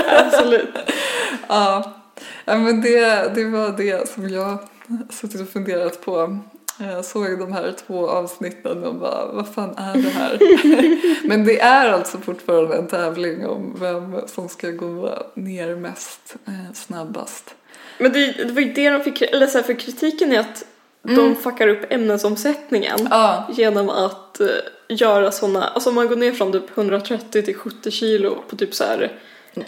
[0.08, 0.76] Absolut.
[1.48, 1.94] Ja,
[2.46, 4.60] ja men det, det var det som jag
[5.10, 6.40] suttit och funderat på.
[6.88, 10.38] Jag såg de här två avsnitten och bara, vad fan är det här?
[11.28, 16.74] men det är alltså fortfarande en tävling om vem som ska gå ner mest eh,
[16.74, 17.56] snabbast.
[17.98, 20.66] Men det, det var ju det de fick, eller så här, för kritiken är att
[21.04, 24.48] de fuckar upp ämnesomsättningen Ja, genom att eh,
[24.88, 28.74] göra sådana, alltså om man går ner från typ 130 till 70 kilo på typ
[28.74, 29.12] så här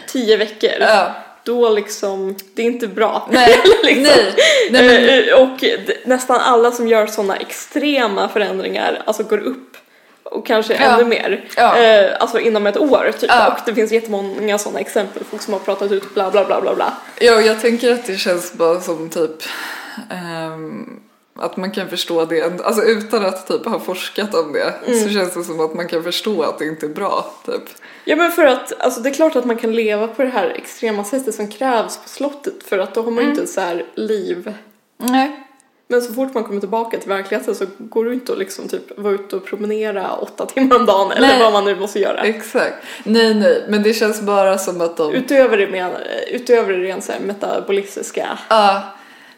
[0.07, 0.71] 10 veckor.
[0.79, 1.15] ja.
[1.45, 3.27] Då liksom, det är inte bra.
[3.31, 4.03] Nej, liksom.
[4.03, 4.33] nej,
[4.71, 9.77] nej men, Eh, Och d- nästan alla som gör sådana extrema förändringar alltså går upp
[10.23, 10.79] och kanske Ja.
[10.79, 11.45] ännu mer.
[11.57, 11.77] Ja.
[11.77, 13.29] Eh, alltså inom ett år typ.
[13.29, 13.47] Ja.
[13.47, 15.23] Och det finns jättemånga sådana exempel.
[15.29, 16.93] Folk som har pratat ut bla bla bla bla bla.
[17.19, 19.31] ja, jag tänker att det känns bara som typ
[20.11, 20.99] ehm,
[21.43, 25.33] att man kan förstå det, alltså utan att typ ha forskat om det så känns
[25.33, 27.63] det som att man kan förstå att det inte är bra typ.
[28.05, 30.49] Ja men för att, alltså det är klart att man kan leva på det här
[30.49, 33.61] extrema sättet som krävs på slottet för att då har man ju inte ett så
[33.61, 34.53] här liv.
[34.97, 35.43] Nej.
[35.87, 38.99] Men så fort man kommer tillbaka till verkligheten så går du inte att liksom typ
[38.99, 41.39] vara ute och promenera åtta timmar om dagen eller Nej.
[41.39, 42.21] vad man nu måste göra.
[42.21, 42.75] Exakt.
[43.03, 45.13] Nej, nej, men det känns bara som att de...
[45.13, 45.91] Utöver det, med,
[46.31, 48.39] utöver det rent så här metabolistiska.
[48.49, 48.81] Ja.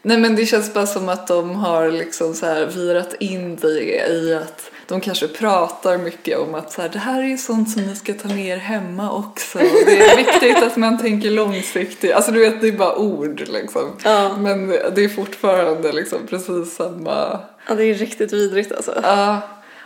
[0.06, 4.08] Nej, men det känns bara som att de har liksom så här virat in det
[4.08, 7.70] i att de kanske pratar mycket om att så här, det här är ju sånt
[7.70, 9.58] som ni ska ta med er hemma också.
[9.58, 12.12] Det är viktigt att man tänker långsiktigt.
[12.12, 13.96] Alltså du vet, det är bara ord liksom.
[14.04, 14.36] Ja.
[14.36, 19.00] Men det är fortfarande liksom precis samma Ja det är riktigt vidrigt alltså.
[19.02, 19.40] Ja,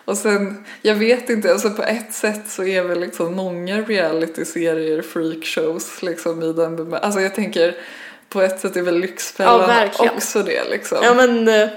[0.05, 5.03] och sen, jag vet inte, alltså på ett sätt så är väl liksom många reality-serier
[5.03, 7.75] freakshows liksom i den Alltså jag tänker,
[8.31, 10.15] på ett sätt är väl Ja, Lyxfällan verkligen.
[10.15, 10.99] också det liksom.
[11.03, 11.69] Ja men eh,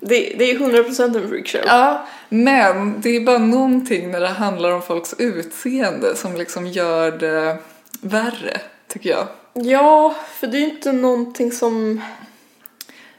[0.00, 1.60] det, det är 100% en freakshow.
[1.66, 7.10] Ja, men det är bara någonting när det handlar om folks utseende som liksom gör
[7.10, 7.56] det
[8.00, 9.26] värre, tycker jag.
[9.52, 12.00] Ja, för det är ju inte någonting som...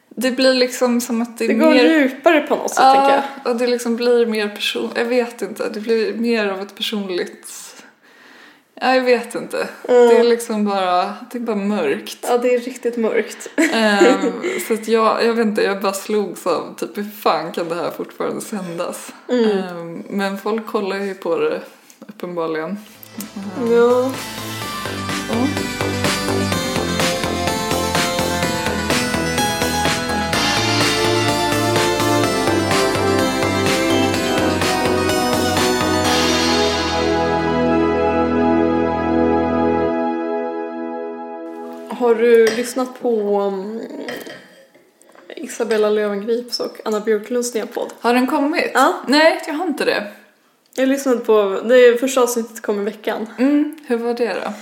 [0.09, 1.83] Det blir liksom som att det är Det går mer...
[1.83, 3.21] djupare på något sätt tänker jag.
[3.43, 4.89] Ja, och det liksom blir mer person...
[4.95, 7.47] Jag vet inte, det blir mer av ett personligt...
[8.81, 9.57] Ja, jag vet inte.
[9.87, 10.07] Mm.
[10.07, 12.17] Det är liksom bara, det är bara mörkt.
[12.21, 13.49] Ja, det är riktigt mörkt.
[13.73, 14.31] Ehm,
[14.67, 17.75] så att jag, jag vet inte, jag bara slogs av typ hur fan kan det
[17.75, 19.13] här fortfarande sändas?
[19.29, 19.49] Mm.
[19.49, 21.61] Ehm, men folk kollar ju på det
[22.07, 22.77] uppenbarligen.
[23.69, 23.75] Ja.
[23.75, 24.11] Ja.
[41.97, 43.81] Har du lyssnat på um,
[45.35, 47.93] Isabella Löwengrips och Anna Björklunds nya podd?
[47.99, 48.71] Har den kommit?
[48.73, 48.93] Ja.
[49.07, 50.07] Nej, jag har inte det.
[50.75, 53.29] Jag lyssnade på, det är första avsnittet kom i veckan.
[53.39, 54.53] Mm, hur var det då?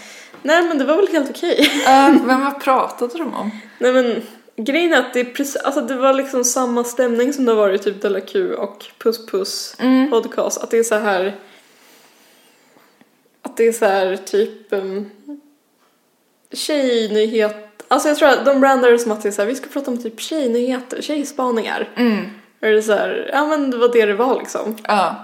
[0.41, 1.59] Nej men det var väl helt okej.
[1.59, 3.51] Uh, men vad pratade de om?
[3.79, 4.21] Nej men
[4.57, 7.57] grejen är att det är precis, alltså det var liksom samma stämning som det har
[7.57, 10.09] varit i typ Della Q och Puss Puss Mm.
[10.09, 10.63] podcast.
[10.63, 11.35] Att det är så här
[13.41, 15.09] att det är så här typ um,
[16.53, 17.55] tjejnyhet.
[17.87, 19.67] Alltså jag tror att de brandar det som att det är så här, vi ska
[19.69, 21.89] prata om typ tjejnyheter, tjejspaningar.
[21.95, 22.25] Mm.
[22.61, 24.77] Är så här, ja men det var det det var liksom.
[24.87, 25.15] Ja.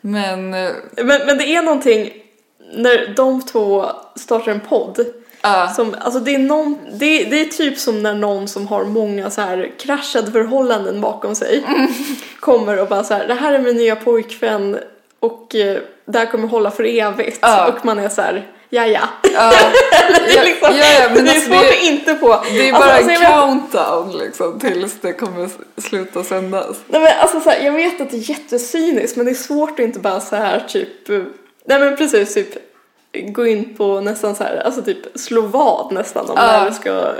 [0.00, 2.12] Men, eh, Men, men det är någonting
[2.72, 3.86] när de två
[4.16, 5.06] startar en podd.
[5.40, 5.68] ja.
[5.76, 9.30] Som, alltså det, är någon, det, det är typ som när någon som har många
[9.30, 11.64] så här kraschade förhållanden bakom sig
[12.40, 14.78] kommer och bara så här, det här är min nya pojkvän
[15.20, 17.38] och eh, det här kommer hålla för evigt.
[17.42, 17.68] Ja.
[17.68, 19.00] Och man är så här, ja ja.
[19.22, 19.52] ja.
[20.26, 22.44] Det är, liksom, ja, ja, men det är alltså svårt det- att inte på.
[22.52, 26.76] Det är Alltså, bara alltså, en vet- countdown liksom tills det kommer sluta sändas.
[26.86, 29.70] Nej men alltså så här, jag vet att det är jättecyniskt men det är svårt
[29.72, 31.08] att inte bara så här typ,
[31.64, 32.48] nej men precis typ
[33.34, 36.46] gå in på nästan så här, alltså typ slå vad nästan om Ja.
[36.46, 37.12] när det ska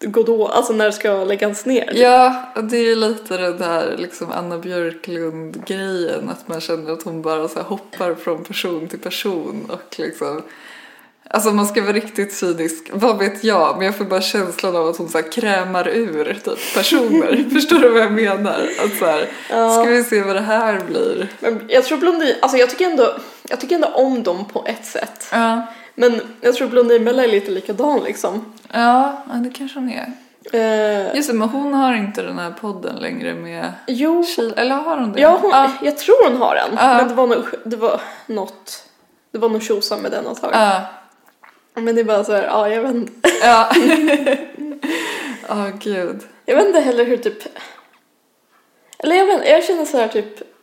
[0.00, 1.92] gå då, alltså när ska läggas ner.
[1.94, 7.22] Ja, det är ju lite det där liksom Anna Björklund-grejen att man känner att hon
[7.22, 10.42] bara så hoppar från person till person och liksom
[11.30, 14.88] Alltså man ska vara riktigt cynisk, vad vet jag, men jag får bara känslan av
[14.88, 17.44] att hon så här krämar ur typ personer.
[17.54, 18.68] Förstår du vad jag menar?
[18.84, 19.70] Att så här, Ja.
[19.70, 21.28] ska vi se vad det här blir?
[21.40, 23.14] Men jag tror Blondin, alltså jag tycker ändå,
[23.48, 25.28] jag tycker ändå om dem på ett sätt.
[25.32, 28.52] Ja, Men jag tror Blondinbella är lite likadan liksom.
[28.80, 30.12] Ja, ja, det kanske hon är.
[30.52, 34.74] Eh, Just det, men hon har inte den här podden längre med jo, Kil, eller
[34.74, 35.20] har hon det?
[35.20, 35.70] ja, hon, ja.
[35.82, 36.76] jag tror hon har en.
[36.76, 36.96] Ja.
[36.96, 38.84] Men det var nog, det var något,
[39.32, 40.50] det var nog tjosan med den ett tag.
[40.52, 40.80] Ja.
[41.74, 43.30] Men det är bara så här, ja jag vet inte.
[43.42, 43.70] Ja.
[45.48, 46.22] Ja, gud.
[46.44, 47.42] Jag vet inte heller hur typ...
[48.98, 50.55] Eller jag vet jag känner så här typ...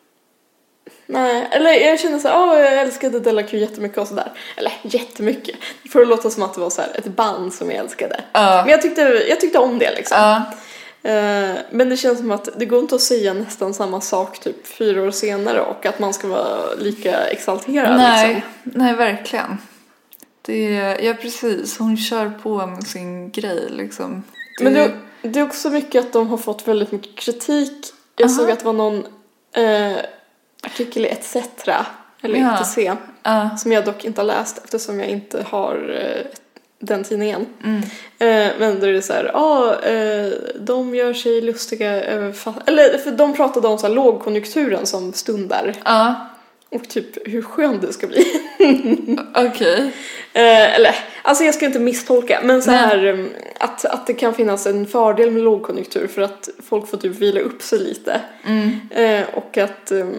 [1.06, 4.32] Nej, eller jag känner så här, åh jag älskade Della Q jättemycket och sådär.
[4.56, 5.56] Eller jättemycket.
[5.92, 8.24] Får det låta som att det var så här ett band som jag älskade.
[8.34, 8.62] Ja.
[8.62, 10.18] Men jag tyckte, jag tyckte om det liksom.
[10.18, 10.44] Ja.
[11.10, 14.68] Eh, men det känns som att det går inte att säga nästan samma sak typ
[14.68, 18.72] fyra år senare och att man ska vara lika exalterad Nej, liksom.
[18.82, 19.58] nej verkligen.
[20.42, 24.24] Det är, ja precis, hon kör på med sin grej liksom.
[24.58, 24.92] Det, Men det,
[25.22, 27.86] det är också mycket att de har fått väldigt mycket kritik.
[28.16, 28.38] Jag Aha.
[28.38, 29.06] såg att det var någon
[29.56, 29.98] eh,
[30.64, 31.36] artikel i ETC,
[32.22, 32.60] eller Ja.
[32.60, 32.78] ETC,
[33.24, 36.26] ja, som jag dock inte har läst eftersom jag inte har eh,
[36.80, 37.46] den tidningen.
[37.64, 37.82] mm,
[38.20, 42.34] Eh, men då är det så här, ja, eh, de gör sig lustiga över,
[42.66, 46.16] eller för de pratade om så här lågkonjunkturen som stundar ja,
[46.70, 48.26] och typ hur skön det ska bli.
[49.36, 49.92] okej.
[50.34, 53.30] Eh, eller, alltså jag ska inte misstolka, men så här um,
[53.64, 57.40] att, att det kan finnas en fördel med lågkonjunktur för att folk får typ vila
[57.40, 58.22] upp sig lite.
[58.46, 60.16] Mm, Eh, och att um,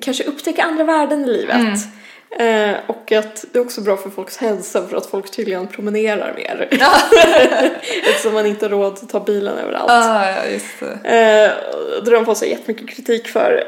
[0.00, 1.56] kanske upptäcka andra värden i livet.
[1.56, 2.74] Mm.
[2.74, 6.34] Eh, och att det är också bra för folks hälsa för att folk tydligen promenerar
[6.36, 6.68] mer.
[8.08, 9.90] Eftersom man inte har råd att ta bilen överallt.
[9.90, 11.08] ah, ja, just det.
[11.08, 13.64] Eh, har de fått sig jättemycket kritik för.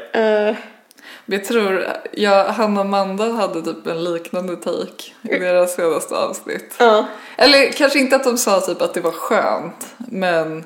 [1.31, 6.75] Jag tror, ja, och Amanda hade typ en liknande take i deras senaste avsnitt.
[6.79, 7.05] ja.
[7.37, 10.63] Eller kanske inte att de sa typ att det var skönt, men...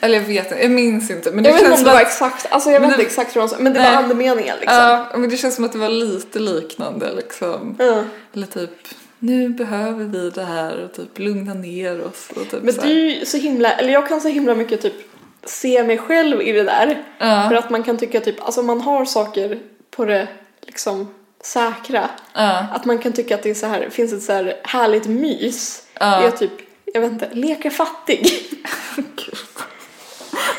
[0.00, 1.30] Eller jag vet inte, jag minns inte.
[1.32, 3.02] Men det Jag vet inte om det var att- exakt, alltså jag vet Men inte
[3.02, 3.90] det- exakt hur de sa, men det Nej.
[3.96, 4.78] var andemeningen liksom.
[4.78, 7.76] Ja, men det känns som att det var lite liknande liksom.
[7.78, 8.04] Ja.
[8.34, 8.70] Eller typ,
[9.18, 13.18] nu behöver vi det här och typ lugna ner oss och typ Men det är
[13.18, 14.94] ju så himla, eller jag kan så himla mycket typ
[15.44, 17.02] se mig själv i det där.
[17.18, 19.58] Ja, För att man kan tycka typ, alltså man har saker
[19.90, 20.28] på det
[20.60, 21.14] liksom
[21.44, 22.10] säkra.
[22.32, 25.06] ja, Att man kan tycka att det är så här, finns ett så här härligt
[25.06, 25.82] mys.
[26.00, 26.22] Ja.
[26.24, 26.52] Jag typ,
[26.94, 28.26] jag vet inte, leka fattig.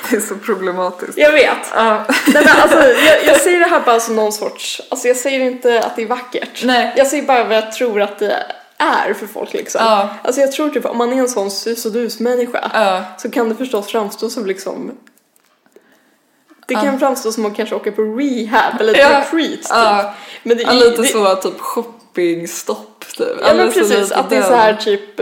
[0.10, 1.18] det är så problematiskt.
[1.18, 1.58] Jag vet.
[1.76, 5.18] Ja, Nej men alltså jag, jag säger det här bara som någon sorts, alltså jag
[5.18, 6.64] säger inte att det är vackert.
[6.64, 6.94] Nej.
[6.98, 8.46] Jag säger bara vad jag tror att det
[8.84, 9.82] är för folk liksom.
[9.86, 10.10] Ja.
[10.24, 13.32] Alltså jag tror typ om man är en sån sus och dus människa ja, så
[13.32, 14.92] kan det förstås framstå som liksom
[16.68, 19.10] det kan framstå som att kanske åka på rehab eller Ja.
[19.10, 20.16] retreat typ.
[20.44, 23.28] Men det lite det, så typ shoppingstopp typ.
[23.28, 25.20] Ja men Eller så precis, att det är så här typ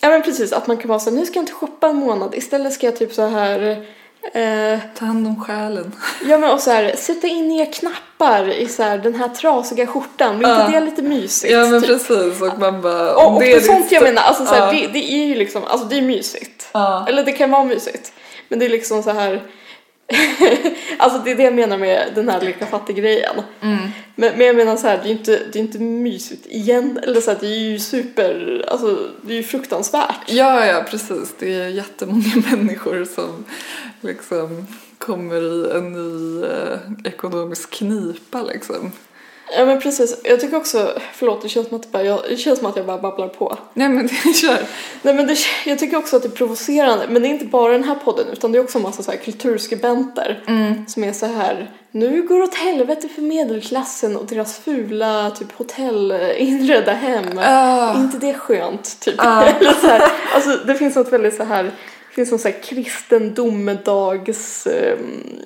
[0.00, 1.96] Ja men precis, att man kan vara så här, nu ska jag inte shoppa en
[1.96, 3.86] månad, istället ska jag typ så här
[4.32, 5.92] eh, Ta hand om själen.
[6.24, 9.86] Ja men och så här, sätta in nya knappar i så här, den här trasiga
[9.86, 11.52] skjortan, blir inte det lite mysigt?
[11.52, 11.90] Ja men typ?
[11.90, 13.14] precis och man bara...
[13.14, 14.72] Och, och det är är sånt jag menar, alltså så här, Ja.
[14.72, 16.68] det, det är ju liksom, alltså det är mysigt.
[16.72, 17.06] Ja.
[17.08, 18.12] Eller det kan vara mysigt.
[18.48, 19.42] Men det är liksom så här
[20.98, 23.42] alltså det är det jag menar med den här leka fattig-grejen.
[23.62, 23.78] Mm.
[24.14, 27.00] Men, men jag menar så här, det är ju inte, det är inte mysigt igen.
[27.02, 30.20] Eller så här, det är ju super, alltså det är ju fruktansvärt.
[30.26, 31.34] Ja, ja, precis.
[31.38, 33.44] Det är jättemånga människor som
[34.00, 34.66] liksom
[34.98, 38.92] kommer i en ny eh, ekonomisk knipa liksom.
[39.56, 42.58] Ja men precis, jag tycker också, förlåt det känns som att, bara, jag, det känns
[42.58, 43.58] som att jag bara babblar på.
[43.74, 44.58] Nej men det kör.
[45.02, 45.36] Nej men det,
[45.66, 48.26] jag tycker också att det är provocerande, men det är inte bara den här podden
[48.32, 50.86] utan det är också en massa så här kulturskribenter Mm.
[50.86, 55.52] som är så här nu går det åt helvete för medelklassen och deras fula typ
[55.52, 57.38] hotellinredda hem.
[57.44, 57.96] Ah.
[57.98, 59.00] inte det skönt?
[59.00, 59.14] Typ.
[59.18, 59.44] Ja.
[59.60, 60.02] Eller så här,
[60.34, 65.40] alltså det finns något väldigt så här, det finns någon så här kristen domedags ehm,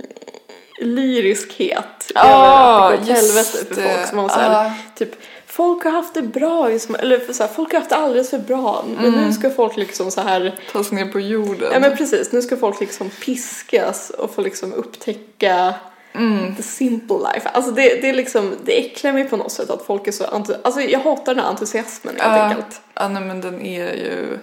[0.81, 4.73] lyriskhet Ja, över att det går just helvete för folk som har så här, Ja.
[4.95, 5.11] typ
[5.47, 8.39] folk har haft det bra, eller för så här, folk har haft det alldeles för
[8.39, 9.25] bra men Mm.
[9.27, 11.71] nu ska folk liksom så här Tas ner på jorden.
[11.73, 15.75] Ja men precis, nu ska folk liksom piskas och få liksom upptäcka
[16.15, 16.55] Mm.
[16.57, 17.49] the simple life.
[17.49, 20.25] Alltså det, det är liksom, det äcklar mig på något sätt att folk är så
[20.25, 22.43] alltså jag hatar den här entusiasmen helt Ja.
[22.43, 22.81] enkelt.
[22.95, 24.39] Ja, nej, men den är ju,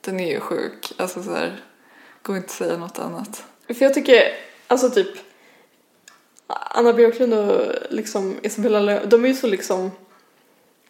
[0.00, 0.92] den är ju sjuk.
[0.96, 1.60] Alltså så här,
[2.22, 3.44] går inte att säga något annat.
[3.66, 4.22] För jag tycker,
[4.66, 5.08] alltså typ
[6.46, 9.90] Anna Björklund och liksom Isabella Lö, de är ju så liksom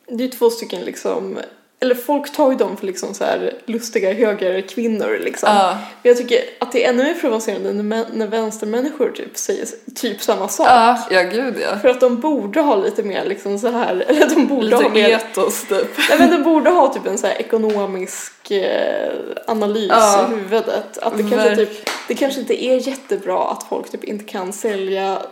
[0.06, 1.38] det är ju två stycken liksom
[1.80, 5.48] eller folk tar ju dem för liksom så här lustiga högerkvinnor liksom.
[5.52, 5.78] Ja.
[6.02, 10.22] Men jag tycker att det är ännu mer provocerande när, när vänstermänniskor typ säger typ
[10.22, 10.66] samma sak.
[10.68, 11.78] Ja, ja gud ja.
[11.78, 14.94] För att de borde ha lite mer liksom så här, eller de borde ha Lite
[14.94, 15.88] mer, etos typ.
[16.08, 19.12] nej men de borde ha typ en så här ekonomisk eh,
[19.46, 20.28] analys Ja.
[20.28, 20.98] i huvudet.
[20.98, 25.22] Att det kanske typ, det kanske inte är jättebra att folk typ inte kan sälja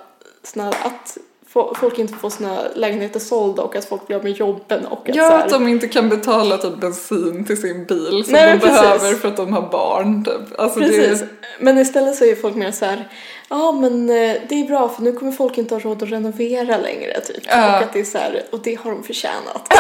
[0.44, 1.18] såna, att
[1.54, 5.08] fo- folk inte får sina lägenheter sålda och att folk blir av med jobben och
[5.08, 8.32] att så Ja, här, att de inte kan betala typ bensin till sin bil som
[8.32, 8.80] Nej, de precis.
[8.80, 10.60] behöver för att de har barn typ.
[10.60, 11.20] Alltså Precis.
[11.20, 11.26] det
[11.60, 13.08] Men istället så är folk mer så här,
[13.48, 16.76] ja men eh, det är bra för nu kommer folk inte ha råd att renovera
[16.78, 17.42] längre typ.
[17.48, 17.76] Ja.
[17.76, 19.68] Och att det är så här, och det har de förtjänat.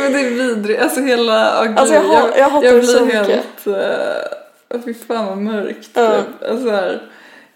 [0.00, 3.26] Men det är vidrigt, alltså hela, oh, Alltså, jag jag jag det blir så mycket.
[3.26, 6.12] helt, uh, fy fan vad mörkt Ja.
[6.16, 6.50] typ.
[6.50, 7.02] Alltså här,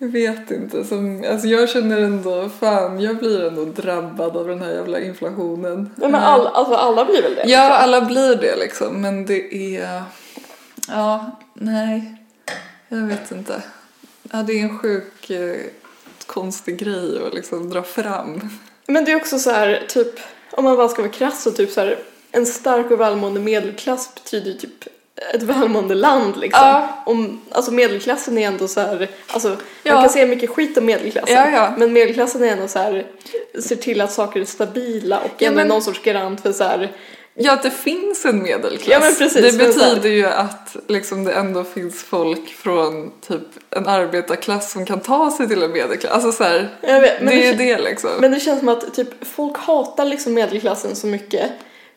[0.03, 4.63] jag vet inte, som, alltså jag känner ändå, fan jag blir ändå drabbad av den
[4.63, 5.91] här jävla inflationen.
[5.97, 7.45] Nej, men all, alltså alla blir väl det?
[7.47, 10.03] Ja, alla blir det liksom, men det är,
[10.89, 12.17] ja, nej,
[12.89, 13.63] jag vet inte.
[14.23, 15.57] Ja, det är en sjuk, eh,
[16.27, 18.49] konstig grej att liksom dra fram.
[18.87, 21.71] Men det är också så här, typ, om man bara ska vara krass så typ
[21.71, 21.99] så här,
[22.31, 24.85] en stark och välmående medelklass betyder ju typ
[25.35, 26.67] ett välmående land liksom.
[26.67, 27.03] Ja.
[27.07, 29.95] Om, alltså medelklassen är ändå så här, alltså Ja.
[29.95, 31.53] man kan säga mycket skit om medelklassen.
[31.55, 31.75] Ja.
[31.79, 33.07] Men medelklassen är ändå så här,
[33.63, 36.93] ser till att saker är stabila och ändå men- någon sorts garant för så här,
[37.35, 38.89] Ja, att det finns en medelklass.
[38.89, 43.87] Ja, men precis, det betyder ju att liksom, det ändå finns folk från typ en
[43.87, 46.13] arbetarklass som kan ta sig till en medelklass.
[46.13, 48.11] Alltså så här, jag vet, men det är ju det, det liksom.
[48.21, 51.51] men det känns som att typ folk hatar liksom medelklassen så mycket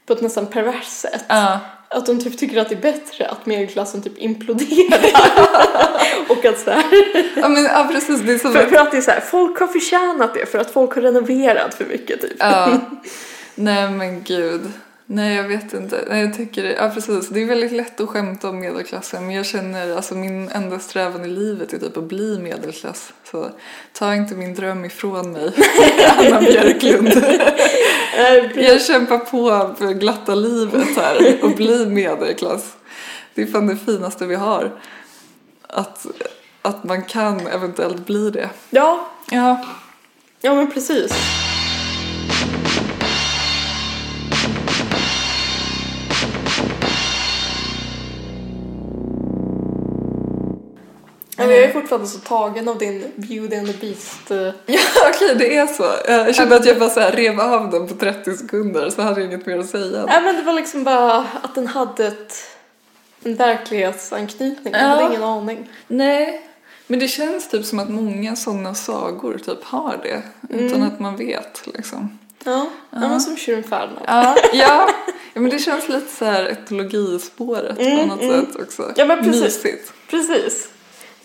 [0.06, 1.24] på ett nästan perverst sätt.
[1.28, 1.60] Ja.
[1.96, 5.00] Att de typ tycker att det är bättre att medelklassen typ imploderar.
[6.30, 6.84] och att så här,
[7.36, 8.22] ja, men ja, precis.
[8.22, 10.46] Det är som för, att, för att det är så här, folk har förtjänat det
[10.46, 12.36] för att folk har renoverat för mycket typ.
[12.40, 12.80] ja.
[13.56, 14.62] Nej men gud.
[15.08, 16.06] Nej jag vet inte.
[16.10, 17.30] Nej, jag tycker det, ja precis.
[17.30, 21.26] Det är väldigt lätt att skämta om medelklassen men jag känner alltså min enda strävan
[21.26, 23.14] i livet är typ att bli medelklass.
[23.32, 23.50] Så
[23.94, 25.52] ta inte min dröm ifrån mig,
[26.18, 27.08] Anna Björklund.
[28.56, 32.76] Jag kämpar på för glatta livet här och bli medelklass.
[33.34, 34.72] Det är fan det finaste vi har.
[35.68, 36.06] Att,
[36.62, 38.50] att man kan eventuellt bli det.
[38.70, 39.66] Ja, Ja.
[40.42, 41.12] ja men precis.
[51.48, 54.32] Men jag är fortfarande så tagen av din Beauty and the Beast.
[54.32, 54.80] eh, Ja,
[55.16, 55.84] okej, det är så.
[56.08, 59.22] Jag kände att jag bara så här rev av den på 30 sekunder så hade
[59.22, 60.06] jag inget mer att säga.
[60.06, 62.34] Nej men det var liksom bara att den hade ett,
[63.24, 64.74] en verklighetsanknytning.
[64.74, 64.88] Jag Ja.
[64.88, 65.70] hade ingen aning.
[65.88, 66.42] Nej,
[66.88, 71.16] men det känns typ som att många sådana sagor typ har det utan att man
[71.18, 72.20] vet liksom.
[72.44, 73.00] Ja, ja.
[73.00, 74.06] men som Tjuren Ferdinand.
[74.08, 74.90] Ja, ja.
[75.34, 78.92] ja, men det känns lite så här etologispåret på något sätt också.
[78.96, 79.42] Ja, men precis.
[79.64, 79.94] Mysigt.
[80.10, 80.68] Precis.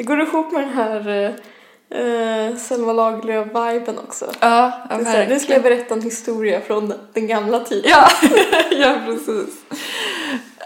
[0.01, 4.32] Det går ihop med den här eh, eh Selma Lagerlöf-viben också.
[4.40, 7.90] Ja, ja här, Nu ska jag berätta en historia från den gamla tiden.
[7.90, 8.09] Ja,
[8.70, 9.64] ja precis.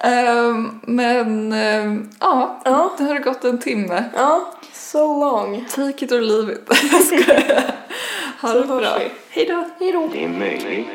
[0.05, 4.05] Um, men um, ja, ja, det har gått en timme.
[4.15, 5.65] Ja, so long.
[5.71, 6.69] Take it or leave it.
[8.41, 8.99] ha det bra.
[9.31, 9.65] Hej då.
[9.79, 10.09] Hej då.
[10.13, 10.89] Det är möjligt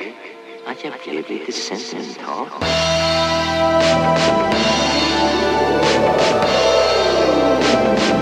[0.67, 2.47] att jag skulle bli lite sentimental.
[7.79, 8.18] Thank.